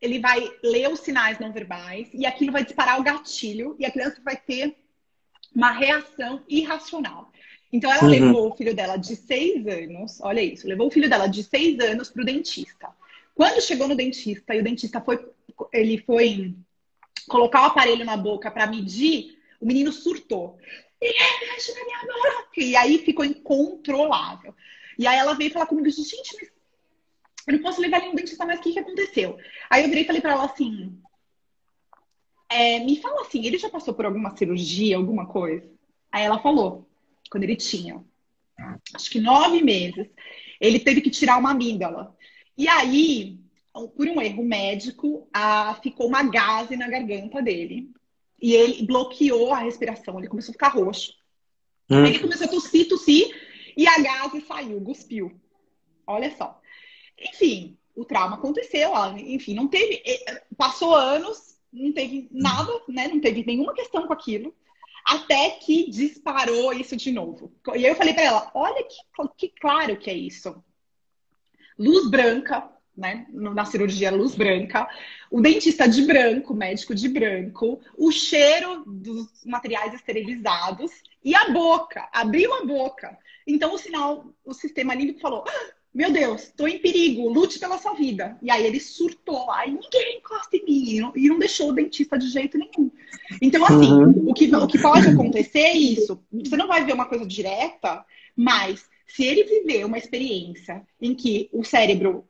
[0.00, 3.90] ele vai ler os sinais não verbais e aquilo vai disparar o gatilho e a
[3.90, 4.76] criança vai ter
[5.54, 7.32] uma reação irracional.
[7.72, 8.08] Então ela uhum.
[8.08, 11.78] levou o filho dela de seis anos, olha isso, levou o filho dela de seis
[11.80, 12.88] anos para o dentista.
[13.34, 15.24] Quando chegou no dentista e o dentista foi,
[15.72, 16.54] ele foi
[17.28, 20.58] colocar o aparelho na boca para medir, o menino surtou.
[22.56, 24.54] E aí ficou incontrolável.
[24.98, 26.50] E aí ela veio falar comigo, gente, mas
[27.48, 29.38] eu não posso levar ele no dentista, mas o que, que aconteceu?
[29.70, 30.98] Aí eu virei e falei para ela assim,
[32.48, 35.68] é, me fala assim, ele já passou por alguma cirurgia, alguma coisa?
[36.12, 36.88] Aí ela falou,
[37.30, 38.02] quando ele tinha,
[38.94, 40.08] acho que nove meses,
[40.60, 42.16] ele teve que tirar uma amígdala.
[42.56, 43.38] E aí,
[43.72, 47.90] por um erro médico, a, ficou uma gase na garganta dele.
[48.40, 51.12] E ele bloqueou a respiração, ele começou a ficar roxo.
[51.90, 52.04] Hum.
[52.04, 53.34] Ele começou a tossir, tossir,
[53.76, 55.40] e a gase saiu, cuspiu.
[56.06, 56.60] Olha só.
[57.20, 60.02] Enfim, o trauma aconteceu, ela, enfim, não teve,
[60.56, 63.08] passou anos, não teve nada, né?
[63.08, 64.54] Não teve nenhuma questão com aquilo,
[65.04, 67.52] até que disparou isso de novo.
[67.74, 68.96] E eu falei para ela, olha que,
[69.36, 70.62] que claro que é isso.
[71.78, 73.26] Luz branca, né?
[73.30, 74.88] Na cirurgia luz branca,
[75.30, 80.90] o dentista de branco, médico de branco, o cheiro dos materiais esterilizados
[81.24, 83.16] e a boca, abriu a boca.
[83.46, 85.44] Então o sinal, o sistema límbico falou:
[85.98, 88.38] meu Deus, estou em perigo, lute pela sua vida.
[88.40, 92.28] E aí ele surtou, aí ninguém encosta em mim, e não deixou o dentista de
[92.28, 92.88] jeito nenhum.
[93.42, 94.30] Então, assim, uhum.
[94.30, 96.22] o, que, o que pode acontecer é isso.
[96.32, 98.04] Você não vai ver uma coisa direta,
[98.36, 102.24] mas se ele viver uma experiência em que o cérebro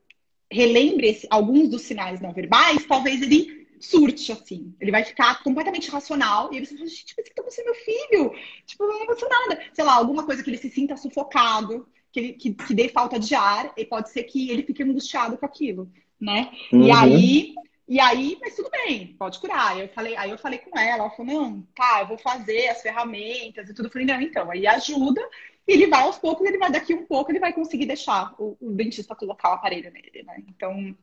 [0.50, 4.74] relembre alguns dos sinais não verbais, talvez ele surte, assim.
[4.80, 7.74] Ele vai ficar completamente racional e ele vai falar, gente, mas que tá acontecendo meu
[7.74, 8.32] filho?
[8.64, 9.60] Tipo, não aconteceu nada.
[9.74, 13.18] Sei lá, alguma coisa que ele se sinta sufocado que, ele, que, que dê falta
[13.18, 15.90] de ar, e pode ser que ele fique angustiado com aquilo,
[16.20, 16.50] né?
[16.72, 16.86] Uhum.
[16.86, 17.54] E aí,
[17.88, 19.78] e aí, mas tudo bem, pode curar.
[19.78, 22.82] Eu falei, aí eu falei com ela, ela falou, não, tá, eu vou fazer as
[22.82, 23.86] ferramentas e tudo.
[23.86, 25.20] Eu falei, não, então, aí ajuda,
[25.66, 28.56] e ele vai aos poucos, ele vai daqui um pouco, ele vai conseguir deixar o,
[28.60, 30.42] o dentista colocar o aparelho nele, né?
[30.48, 30.94] Então,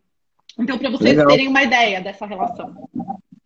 [0.60, 1.28] então para vocês Legal.
[1.28, 2.88] terem uma ideia dessa relação.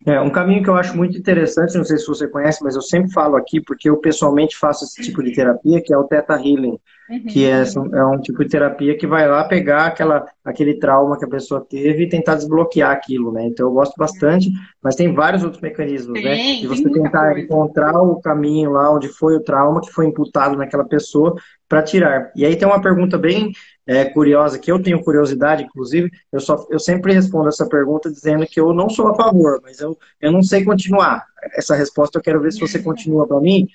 [0.06, 2.80] É, um caminho que eu acho muito interessante, não sei se você conhece, mas eu
[2.80, 6.36] sempre falo aqui, porque eu pessoalmente faço esse tipo de terapia, que é o Theta
[6.36, 6.78] Healing,
[7.10, 7.26] uhum.
[7.28, 11.26] que é, é, um tipo de terapia que vai lá pegar aquela, aquele trauma que
[11.26, 13.44] a pessoa teve e tentar desbloquear aquilo, né?
[13.46, 14.50] Então eu gosto bastante,
[14.82, 16.34] mas tem vários outros mecanismos, né?
[16.34, 16.60] tem, né?
[16.62, 17.40] De você tentar coisa.
[17.40, 21.36] encontrar o caminho lá onde foi o trauma que foi imputado naquela pessoa
[21.70, 22.32] para tirar.
[22.34, 23.52] E aí tem uma pergunta bem
[23.86, 28.44] é, curiosa, que eu tenho curiosidade, inclusive, eu, só, eu sempre respondo essa pergunta dizendo
[28.44, 31.24] que eu não sou a favor, mas eu, eu não sei continuar.
[31.56, 33.68] Essa resposta eu quero ver se você continua para mim,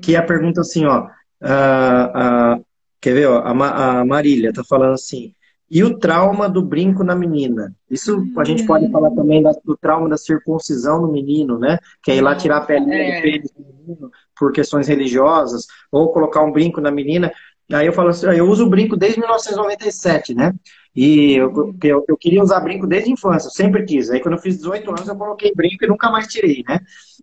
[0.00, 1.08] que é a pergunta assim, ó,
[1.42, 2.60] a, a,
[2.98, 5.34] quer ver, ó, a, a Marília está falando assim,
[5.70, 7.74] e o trauma do brinco na menina?
[7.90, 11.78] Isso a gente pode falar também do trauma da circuncisão no menino, né?
[12.02, 13.38] Que é ir lá tirar a pele é.
[13.38, 14.10] do menino
[14.42, 17.32] por questões religiosas, ou colocar um brinco na menina.
[17.72, 20.52] Aí eu falo assim, eu uso brinco desde 1997, né?
[20.96, 24.10] E eu, eu, eu, queria usar brinco desde a infância, eu sempre quis.
[24.10, 26.80] Aí quando eu fiz 18 anos eu coloquei brinco e nunca mais tirei, né?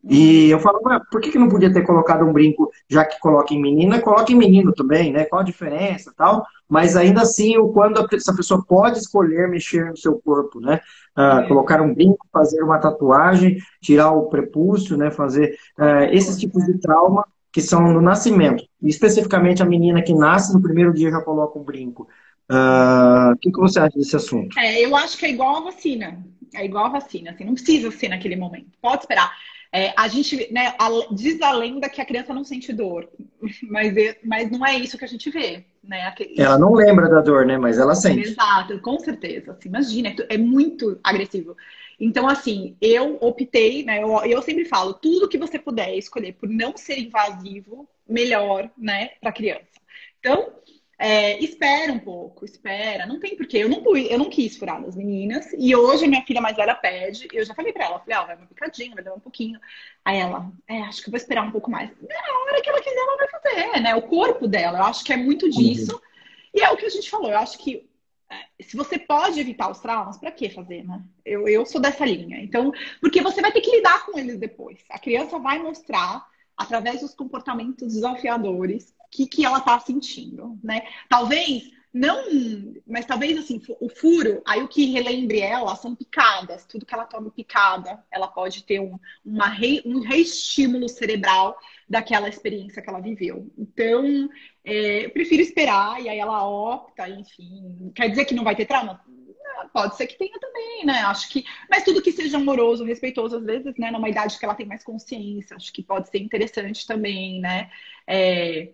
[0.09, 0.79] E eu falo,
[1.11, 4.31] por que, que não podia ter colocado um brinco, já que coloca em menina, coloca
[4.31, 5.25] em menino também, né?
[5.25, 6.45] Qual a diferença tal?
[6.69, 10.79] Mas ainda assim, o quando essa pessoa pode escolher mexer no seu corpo, né?
[11.19, 15.11] Uh, colocar um brinco, fazer uma tatuagem, tirar o prepúcio, né?
[15.11, 18.63] Fazer uh, esses tipos de trauma que são no nascimento.
[18.81, 22.07] Especificamente a menina que nasce no primeiro dia já coloca um brinco.
[22.49, 24.57] Uh, o que, que você acha desse assunto?
[24.57, 26.23] É, eu acho que é igual a vacina.
[26.55, 28.69] É igual a vacina, assim, não precisa ser naquele momento.
[28.81, 29.31] Pode esperar.
[29.71, 33.07] É, a gente né, a, diz a lenda que a criança não sente dor,
[33.69, 35.63] mas, é, mas não é isso que a gente vê.
[35.83, 36.13] Né?
[36.37, 37.57] Ela não lembra da dor, né?
[37.57, 38.29] Mas ela sente.
[38.29, 39.53] Exato, com certeza.
[39.53, 41.55] Assim, imagina, é muito agressivo.
[41.99, 44.01] Então, assim, eu optei, né?
[44.01, 49.09] Eu, eu sempre falo, tudo que você puder escolher por não ser invasivo, melhor, né,
[49.21, 49.79] para criança.
[50.19, 50.53] Então,
[51.01, 53.05] é, espera um pouco, espera.
[53.05, 53.59] Não tem porquê.
[53.59, 55.47] Eu não, eu não quis furar das meninas.
[55.57, 57.29] E hoje minha filha mais velha pede.
[57.31, 59.57] Eu já falei pra ela, falei, ó, oh, vai uma picadinha, vai dar um pouquinho.
[60.03, 61.89] Aí ela, é, acho que eu vou esperar um pouco mais.
[62.01, 63.95] Na hora que ela quiser, ela vai fazer, né?
[63.95, 65.93] O corpo dela, eu acho que é muito disso.
[65.95, 66.01] Uhum.
[66.53, 67.87] E é o que a gente falou, eu acho que
[68.29, 71.01] é, se você pode evitar os traumas, para que fazer, né?
[71.23, 72.41] Eu, eu sou dessa linha.
[72.41, 74.83] Então, porque você vai ter que lidar com eles depois.
[74.89, 76.27] A criança vai mostrar,
[76.57, 80.81] através dos comportamentos desafiadores, que, que ela está sentindo, né?
[81.09, 82.23] Talvez não,
[82.85, 87.05] mas talvez assim, o furo, aí o que relembre ela são picadas, tudo que ela
[87.05, 91.57] toma picada, ela pode ter um, uma re, um reestímulo cerebral
[91.89, 93.51] daquela experiência que ela viveu.
[93.57, 94.29] Então,
[94.63, 97.91] é, eu prefiro esperar, e aí ela opta, enfim.
[97.95, 99.03] Quer dizer que não vai ter trauma?
[99.73, 100.99] Pode ser que tenha também, né?
[101.01, 101.43] Acho que.
[101.69, 103.91] Mas tudo que seja amoroso, respeitoso, às vezes, né?
[103.91, 107.69] Numa idade que ela tem mais consciência, acho que pode ser interessante também, né?
[108.07, 108.73] É,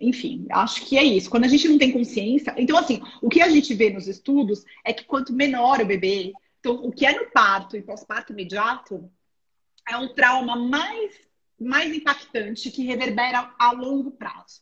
[0.00, 1.28] enfim, acho que é isso.
[1.28, 2.54] Quando a gente não tem consciência.
[2.56, 6.32] Então, assim, o que a gente vê nos estudos é que quanto menor o bebê,
[6.60, 9.10] então, o que é no parto e pós-parto imediato
[9.88, 11.12] é um trauma mais,
[11.58, 14.60] mais impactante que reverbera a longo prazo.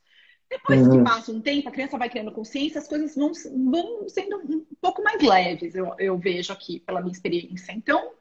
[0.49, 0.99] Depois uhum.
[0.99, 3.33] que passa um tempo, a criança vai criando consciência, as coisas vão,
[3.71, 7.73] vão sendo um pouco mais leves, eu, eu vejo aqui, pela minha experiência.
[7.73, 8.13] Então,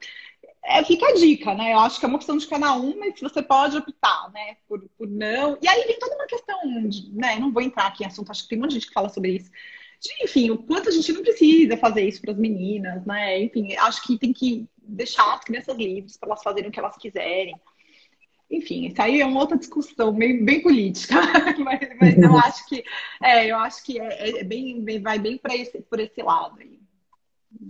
[0.68, 1.72] é, fica a dica, né?
[1.72, 4.86] Eu acho que é uma opção de cada um, mas você pode optar, né, por,
[4.98, 5.58] por não.
[5.62, 7.38] E aí vem toda uma questão, de, né?
[7.38, 9.08] Não vou entrar aqui em assunto, acho que tem um monte de gente que fala
[9.08, 9.50] sobre isso.
[9.98, 13.40] De, enfim, o quanto a gente não precisa fazer isso para as meninas, né?
[13.40, 16.98] Enfim, acho que tem que deixar as crianças livres para elas fazerem o que elas
[16.98, 17.54] quiserem.
[18.50, 21.14] Enfim, isso aí é uma outra discussão bem, bem política,
[21.64, 22.84] mas, mas, eu acho que
[23.22, 26.77] é, eu acho que é, é bem, vai bem para esse, por esse lado aí.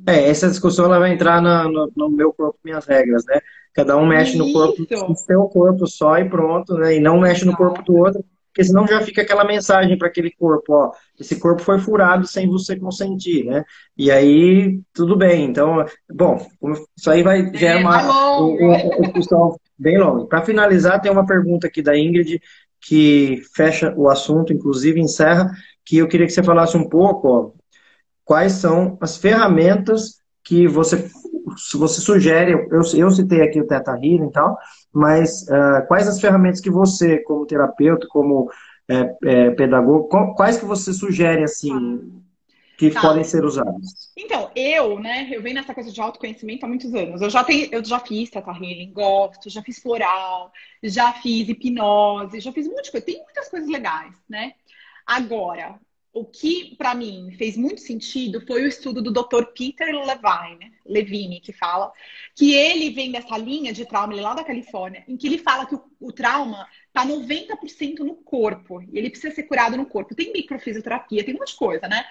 [0.06, 3.40] É, essa discussão ela vai entrar na, no, no, meu corpo, minhas regras, né?
[3.74, 4.38] Cada um mexe Isso.
[4.38, 6.96] no corpo, no seu corpo só e pronto, né?
[6.96, 8.24] E não mexe no corpo do outro,
[8.58, 12.48] porque senão já fica aquela mensagem para aquele corpo, ó, esse corpo foi furado sem
[12.48, 13.64] você consentir, né?
[13.96, 15.44] E aí, tudo bem.
[15.44, 16.44] Então, bom,
[16.96, 20.26] isso aí vai já é uma, tá uma discussão bem longa.
[20.26, 22.40] Para finalizar, tem uma pergunta aqui da Ingrid
[22.80, 25.50] que fecha o assunto, inclusive encerra,
[25.84, 27.50] que eu queria que você falasse um pouco, ó,
[28.28, 31.10] quais são as ferramentas que você,
[31.74, 34.58] você sugere, eu, eu citei aqui o Teta Healing e tal,
[34.92, 38.50] mas uh, quais as ferramentas que você, como terapeuta, como
[38.86, 42.22] é, é, pedagogo, quais que você sugere, assim,
[42.76, 43.00] que tá.
[43.00, 44.12] podem ser usadas?
[44.14, 47.22] Então, eu, né, eu venho nessa coisa de autoconhecimento há muitos anos.
[47.22, 50.52] Eu já, tenho, eu já fiz Teta Healing, gosto, já fiz floral,
[50.82, 53.06] já fiz hipnose, já fiz um monte de coisa.
[53.06, 54.52] Tem muitas coisas legais, né?
[55.06, 55.80] Agora,
[56.12, 59.44] o que para mim fez muito sentido foi o estudo do Dr.
[59.54, 61.92] Peter Levine, Levine, que fala
[62.34, 65.38] que ele vem dessa linha de trauma ele é lá da Califórnia, em que ele
[65.38, 69.86] fala que o, o trauma está 90% no corpo e ele precisa ser curado no
[69.86, 70.14] corpo.
[70.14, 72.04] Tem microfisioterapia, tem um monte de coisa, né?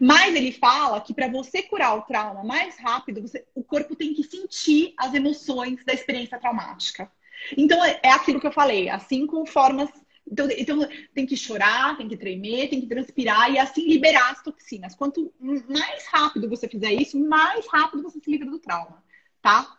[0.00, 4.12] Mas ele fala que para você curar o trauma mais rápido, você, o corpo tem
[4.12, 7.10] que sentir as emoções da experiência traumática.
[7.56, 9.90] Então é aquilo que eu falei, as cinco formas
[10.30, 14.42] então, então, tem que chorar, tem que tremer, tem que transpirar e assim liberar as
[14.42, 14.94] toxinas.
[14.94, 19.02] Quanto mais rápido você fizer isso, mais rápido você se livra do trauma,
[19.40, 19.76] tá?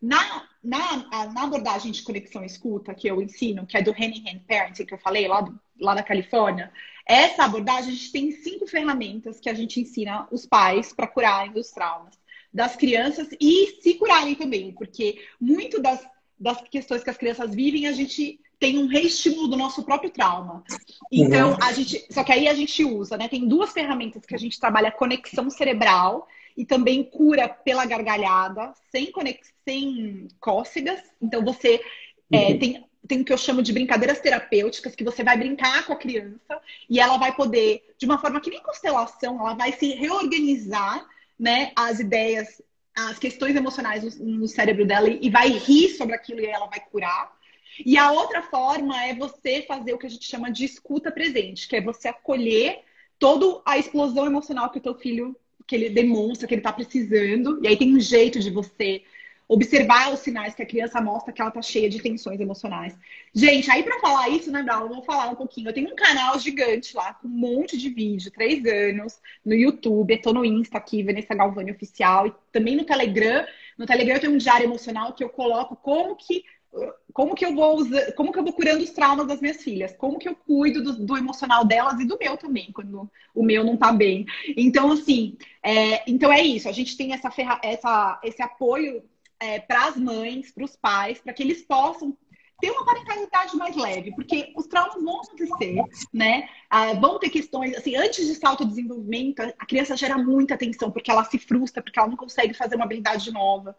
[0.00, 4.40] Na, na, na abordagem de conexão escuta que eu ensino, que é do Hand Hand
[4.48, 6.72] Parenting, que eu falei lá, do, lá da Califórnia,
[7.06, 11.52] essa abordagem a gente tem cinco ferramentas que a gente ensina os pais para curarem
[11.58, 12.18] os traumas
[12.52, 16.04] das crianças e se curarem também, porque muito das,
[16.38, 20.62] das questões que as crianças vivem a gente tem um reestímulo do nosso próprio trauma.
[21.10, 21.56] Então, uhum.
[21.62, 22.06] a gente.
[22.10, 23.26] Só que aí a gente usa, né?
[23.26, 29.10] Tem duas ferramentas que a gente trabalha conexão cerebral e também cura pela gargalhada, sem,
[29.10, 29.50] conex...
[29.64, 31.00] sem cócegas.
[31.20, 31.80] Então, você
[32.30, 32.58] é, uhum.
[32.58, 35.96] tem, tem o que eu chamo de brincadeiras terapêuticas, que você vai brincar com a
[35.96, 41.02] criança e ela vai poder, de uma forma que nem constelação, ela vai se reorganizar,
[41.38, 41.72] né?
[41.74, 42.60] As ideias,
[42.94, 46.80] as questões emocionais no, no cérebro dela e vai rir sobre aquilo e ela vai
[46.80, 47.39] curar.
[47.84, 51.68] E a outra forma é você fazer o que a gente chama de escuta presente,
[51.68, 52.80] que é você acolher
[53.18, 57.60] toda a explosão emocional que o teu filho que ele demonstra que ele está precisando.
[57.62, 59.04] E aí tem um jeito de você
[59.46, 62.96] observar os sinais que a criança mostra que ela tá cheia de tensões emocionais.
[63.34, 65.68] Gente, aí para falar isso, né, Brau, eu vou falar um pouquinho.
[65.68, 70.14] Eu tenho um canal gigante lá, com um monte de vídeo, três anos, no YouTube,
[70.14, 73.44] eu tô no Insta aqui, Vanessa Galvani Oficial, e também no Telegram.
[73.76, 76.44] No Telegram eu tenho um diário emocional que eu coloco como que
[77.12, 79.94] como que eu vou usar, como que eu vou curando os traumas das minhas filhas?
[79.96, 83.64] Como que eu cuido do, do emocional delas e do meu também, quando o meu
[83.64, 84.24] não tá bem?
[84.56, 86.68] Então, assim, é, então é isso.
[86.68, 89.02] A gente tem essa, ferra, essa esse apoio
[89.40, 92.16] é, para as mães, para os pais, para que eles possam
[92.60, 95.82] ter uma parentalidade mais leve, porque os traumas vão acontecer,
[96.12, 96.48] né?
[96.68, 101.10] Ah, vão ter questões, assim, antes de salto desenvolvimento, a criança gera muita tensão, porque
[101.10, 103.76] ela se frustra, porque ela não consegue fazer uma habilidade nova.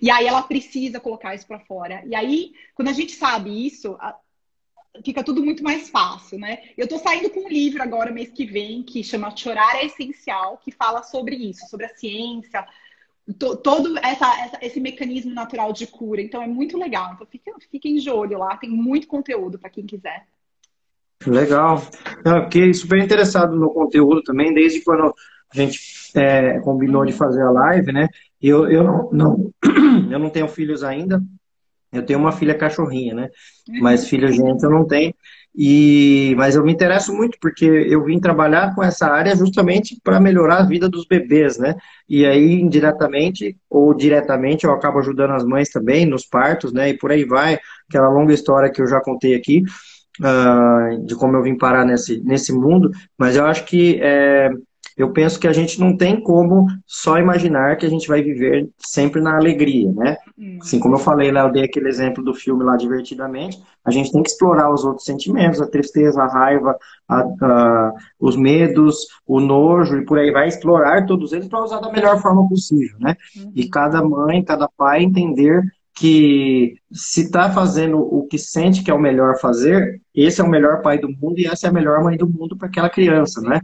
[0.00, 2.02] E aí ela precisa colocar isso para fora.
[2.06, 3.96] E aí, quando a gente sabe isso,
[5.04, 6.62] fica tudo muito mais fácil, né?
[6.76, 10.58] Eu tô saindo com um livro agora, mês que vem, que chama Chorar é Essencial,
[10.58, 12.66] que fala sobre isso, sobre a ciência,
[13.34, 16.20] todo essa, essa, esse mecanismo natural de cura.
[16.20, 17.12] Então é muito legal.
[17.14, 20.26] Então fiquem, fiquem de olho lá, tem muito conteúdo para quem quiser.
[21.26, 21.82] Legal.
[22.24, 25.14] Eu fiquei super interessado no conteúdo também, desde quando
[25.52, 25.80] a gente
[26.14, 28.08] é, combinou de fazer a live, né?
[28.40, 29.52] Eu, eu, não,
[30.10, 31.22] eu não tenho filhos ainda,
[31.92, 33.28] eu tenho uma filha cachorrinha, né?
[33.80, 35.14] Mas filha gente eu não tenho.
[35.54, 40.18] E, mas eu me interesso muito porque eu vim trabalhar com essa área justamente para
[40.18, 41.74] melhorar a vida dos bebês, né?
[42.08, 46.88] E aí, indiretamente ou diretamente, eu acabo ajudando as mães também nos partos, né?
[46.88, 49.62] E por aí vai, aquela longa história que eu já contei aqui,
[50.20, 52.90] uh, de como eu vim parar nesse, nesse mundo.
[53.18, 54.50] Mas eu acho que é,
[54.96, 58.68] eu penso que a gente não tem como só imaginar que a gente vai viver
[58.78, 60.16] sempre na alegria, né?
[60.60, 64.10] Assim como eu falei lá, eu dei aquele exemplo do filme lá, Divertidamente, a gente
[64.10, 66.76] tem que explorar os outros sentimentos, a tristeza, a raiva,
[67.08, 71.80] a, a, os medos, o nojo e por aí vai, explorar todos eles para usar
[71.80, 73.16] da melhor forma possível, né?
[73.36, 73.52] Uhum.
[73.54, 75.62] E cada mãe, cada pai entender
[75.94, 80.48] que se está fazendo o que sente que é o melhor fazer, esse é o
[80.48, 83.40] melhor pai do mundo e essa é a melhor mãe do mundo para aquela criança,
[83.40, 83.60] né?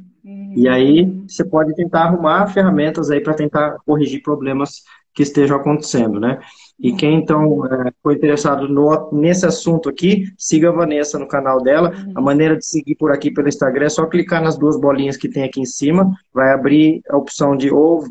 [0.59, 4.83] E aí você pode tentar arrumar ferramentas aí para tentar corrigir problemas
[5.18, 6.38] que estejam acontecendo, né?
[6.78, 11.60] E quem então é, foi interessado no, nesse assunto aqui, siga a Vanessa no canal
[11.60, 11.92] dela.
[12.14, 15.28] A maneira de seguir por aqui pelo Instagram é só clicar nas duas bolinhas que
[15.28, 18.04] tem aqui em cima, vai abrir a opção de ou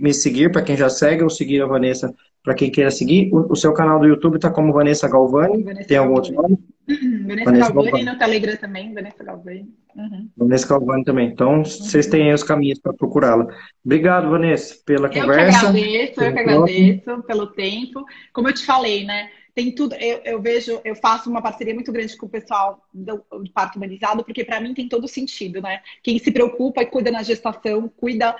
[0.00, 3.32] me seguir, para quem já segue, ou seguir a Vanessa para quem queira seguir.
[3.32, 5.62] O, o, seu canal do YouTube está como Vanessa Galvani.
[5.62, 6.58] Vanessa Tem algum outro nome?
[6.88, 9.68] Vanessa, Vanessa Galvani, Galvani, no Telegram também, Vanessa Galvani.
[9.94, 10.28] Uhum.
[10.36, 11.28] Vanessa Galvani também.
[11.28, 11.64] Então, uhum.
[11.64, 13.46] vocês têm aí os caminhos para procurá-la.
[13.84, 15.60] Obrigado, Vanessa, pela eu conversa.
[15.60, 18.04] Que agradeço, eu que agradeço pelo tempo.
[18.32, 19.30] Como eu te falei, né?
[19.54, 23.16] Tem tudo, eu, eu vejo, eu faço uma parceria muito grande com o pessoal do,
[23.16, 25.80] do parto humanizado, porque para mim tem todo sentido, né?
[26.04, 28.34] Quem se preocupa e cuida na gestação, cuida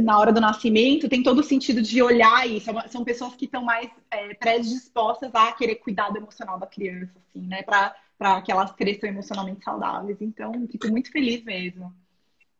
[0.00, 2.70] na hora do nascimento, tem todo o sentido de olhar isso.
[2.70, 7.12] É são pessoas que estão mais é, predispostas a querer cuidar do emocional da criança,
[7.16, 7.62] assim, né?
[7.62, 10.18] Para que elas cresçam emocionalmente saudáveis.
[10.20, 11.92] Então, fico muito feliz mesmo.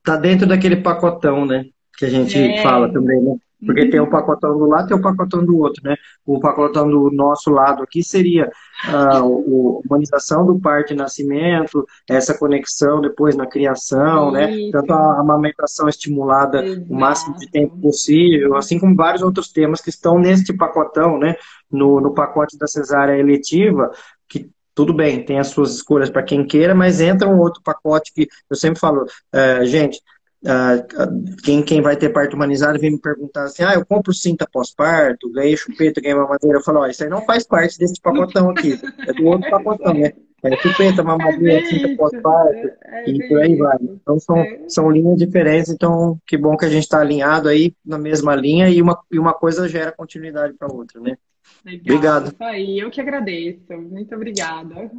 [0.05, 1.67] Tá dentro daquele pacotão, né?
[1.97, 2.63] Que a gente é.
[2.63, 3.37] fala também, né?
[3.65, 5.97] Porque tem o pacotão do lado e tem o pacotão do outro, né?
[6.25, 8.51] O pacotão do nosso lado aqui seria
[8.85, 14.47] a uh, humanização do parto e nascimento, essa conexão depois na criação, né?
[14.47, 14.71] Né?
[14.71, 16.87] Tanto a amamentação estimulada Exato.
[16.89, 21.37] o máximo de tempo possível, assim como vários outros temas que estão neste pacotão, né?
[21.71, 23.91] No, no pacote da cesárea eletiva,
[24.29, 28.13] que tudo bem, tem as suas escolhas para quem queira, mas entra um outro pacote
[28.15, 30.01] que eu sempre falo, uh, gente,
[30.45, 34.47] Uh, quem, quem vai ter parto humanizado vem me perguntar assim, ah, eu compro cinta
[34.51, 36.59] pós-parto, ganhei chupeta, ganhei mamadeira.
[36.59, 39.95] Eu falo, ó, isso aí não faz parte desse pacotão aqui, é do outro pacotão,
[39.95, 40.12] né?
[40.45, 43.78] É chupeta, mamadeira, é cinta pós-parto é, e por aí vai.
[43.80, 44.68] Então são, é.
[44.68, 48.68] são linhas diferentes, então que bom que a gente está alinhado aí na mesma linha
[48.68, 51.16] e uma, e uma coisa gera continuidade para outra, né?
[51.64, 52.26] Legal, Obrigado.
[52.26, 53.72] Isso aí, eu que agradeço.
[53.72, 54.91] Muito obrigada.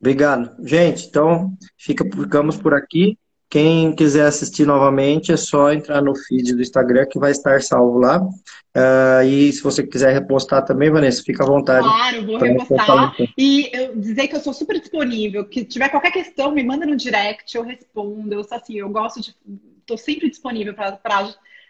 [0.00, 0.66] Obrigado.
[0.66, 3.18] Gente, então fica, ficamos por aqui.
[3.50, 7.98] Quem quiser assistir novamente é só entrar no feed do Instagram que vai estar salvo
[7.98, 8.20] lá.
[8.20, 11.86] Uh, e se você quiser repostar também, Vanessa, fica à vontade.
[11.86, 13.16] Claro, vou repostar.
[13.38, 15.46] E eu dizer que eu sou super disponível.
[15.46, 18.34] Que tiver qualquer questão, me manda no direct, eu respondo.
[18.34, 19.34] Eu sou assim, eu gosto de.
[19.80, 20.98] Estou sempre disponível para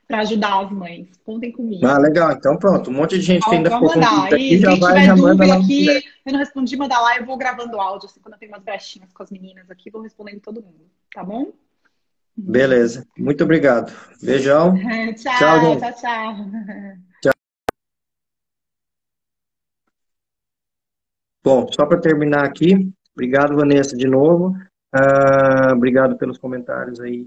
[0.09, 1.07] para ajudar as mães.
[1.23, 1.87] Contem comigo.
[1.87, 2.33] Ah, legal.
[2.33, 4.25] Então pronto, um monte de gente que ainda ficou mandar.
[4.25, 5.87] aqui, e já vai, já dúvida aqui,
[6.25, 9.13] eu não respondi, manda lá, eu vou gravando áudio, assim, quando eu tenho umas brechinhas
[9.13, 11.53] com as meninas aqui, vou respondendo todo mundo, tá bom?
[12.39, 13.05] Beleza.
[13.19, 13.93] Muito obrigado.
[14.23, 14.77] Beijão.
[15.19, 16.35] tchau, tchau, tchau, tchau.
[17.21, 17.33] Tchau.
[21.43, 24.55] Bom, só para terminar aqui, obrigado, Vanessa, de novo.
[24.95, 27.27] Uh, obrigado pelos comentários aí,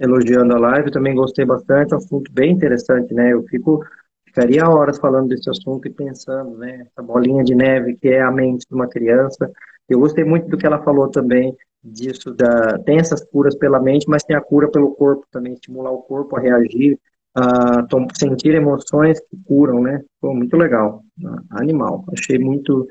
[0.00, 0.90] elogiando a live.
[0.90, 3.34] Também gostei bastante, é um assunto bem interessante, né?
[3.34, 3.84] Eu fico,
[4.24, 6.86] ficaria horas falando desse assunto e pensando, né?
[6.86, 9.50] Essa bolinha de neve que é a mente de uma criança.
[9.88, 11.54] Eu gostei muito do que ela falou também
[11.92, 15.90] disso da tem essas curas pela mente, mas tem a cura pelo corpo também, estimular
[15.90, 16.98] o corpo a reagir,
[17.34, 17.86] a
[18.18, 20.02] sentir emoções que curam, né?
[20.20, 21.02] Pô, muito legal,
[21.50, 22.04] animal.
[22.12, 22.86] Achei muito,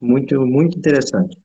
[0.00, 1.36] muito, muito interessante.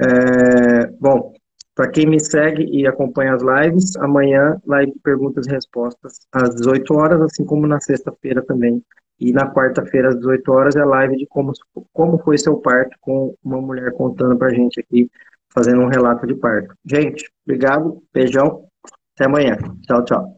[0.00, 1.32] É, bom,
[1.74, 6.54] para quem me segue e acompanha as lives, amanhã live de perguntas e respostas às
[6.56, 8.82] 18 horas, assim como na sexta-feira também.
[9.20, 11.52] E na quarta-feira às 18 horas é live de como,
[11.92, 15.10] como foi seu parto com uma mulher contando para gente aqui
[15.58, 16.72] fazendo um relato de parto.
[16.88, 18.64] Gente, obrigado, beijão,
[19.14, 19.56] até amanhã.
[19.82, 20.37] Tchau, tchau.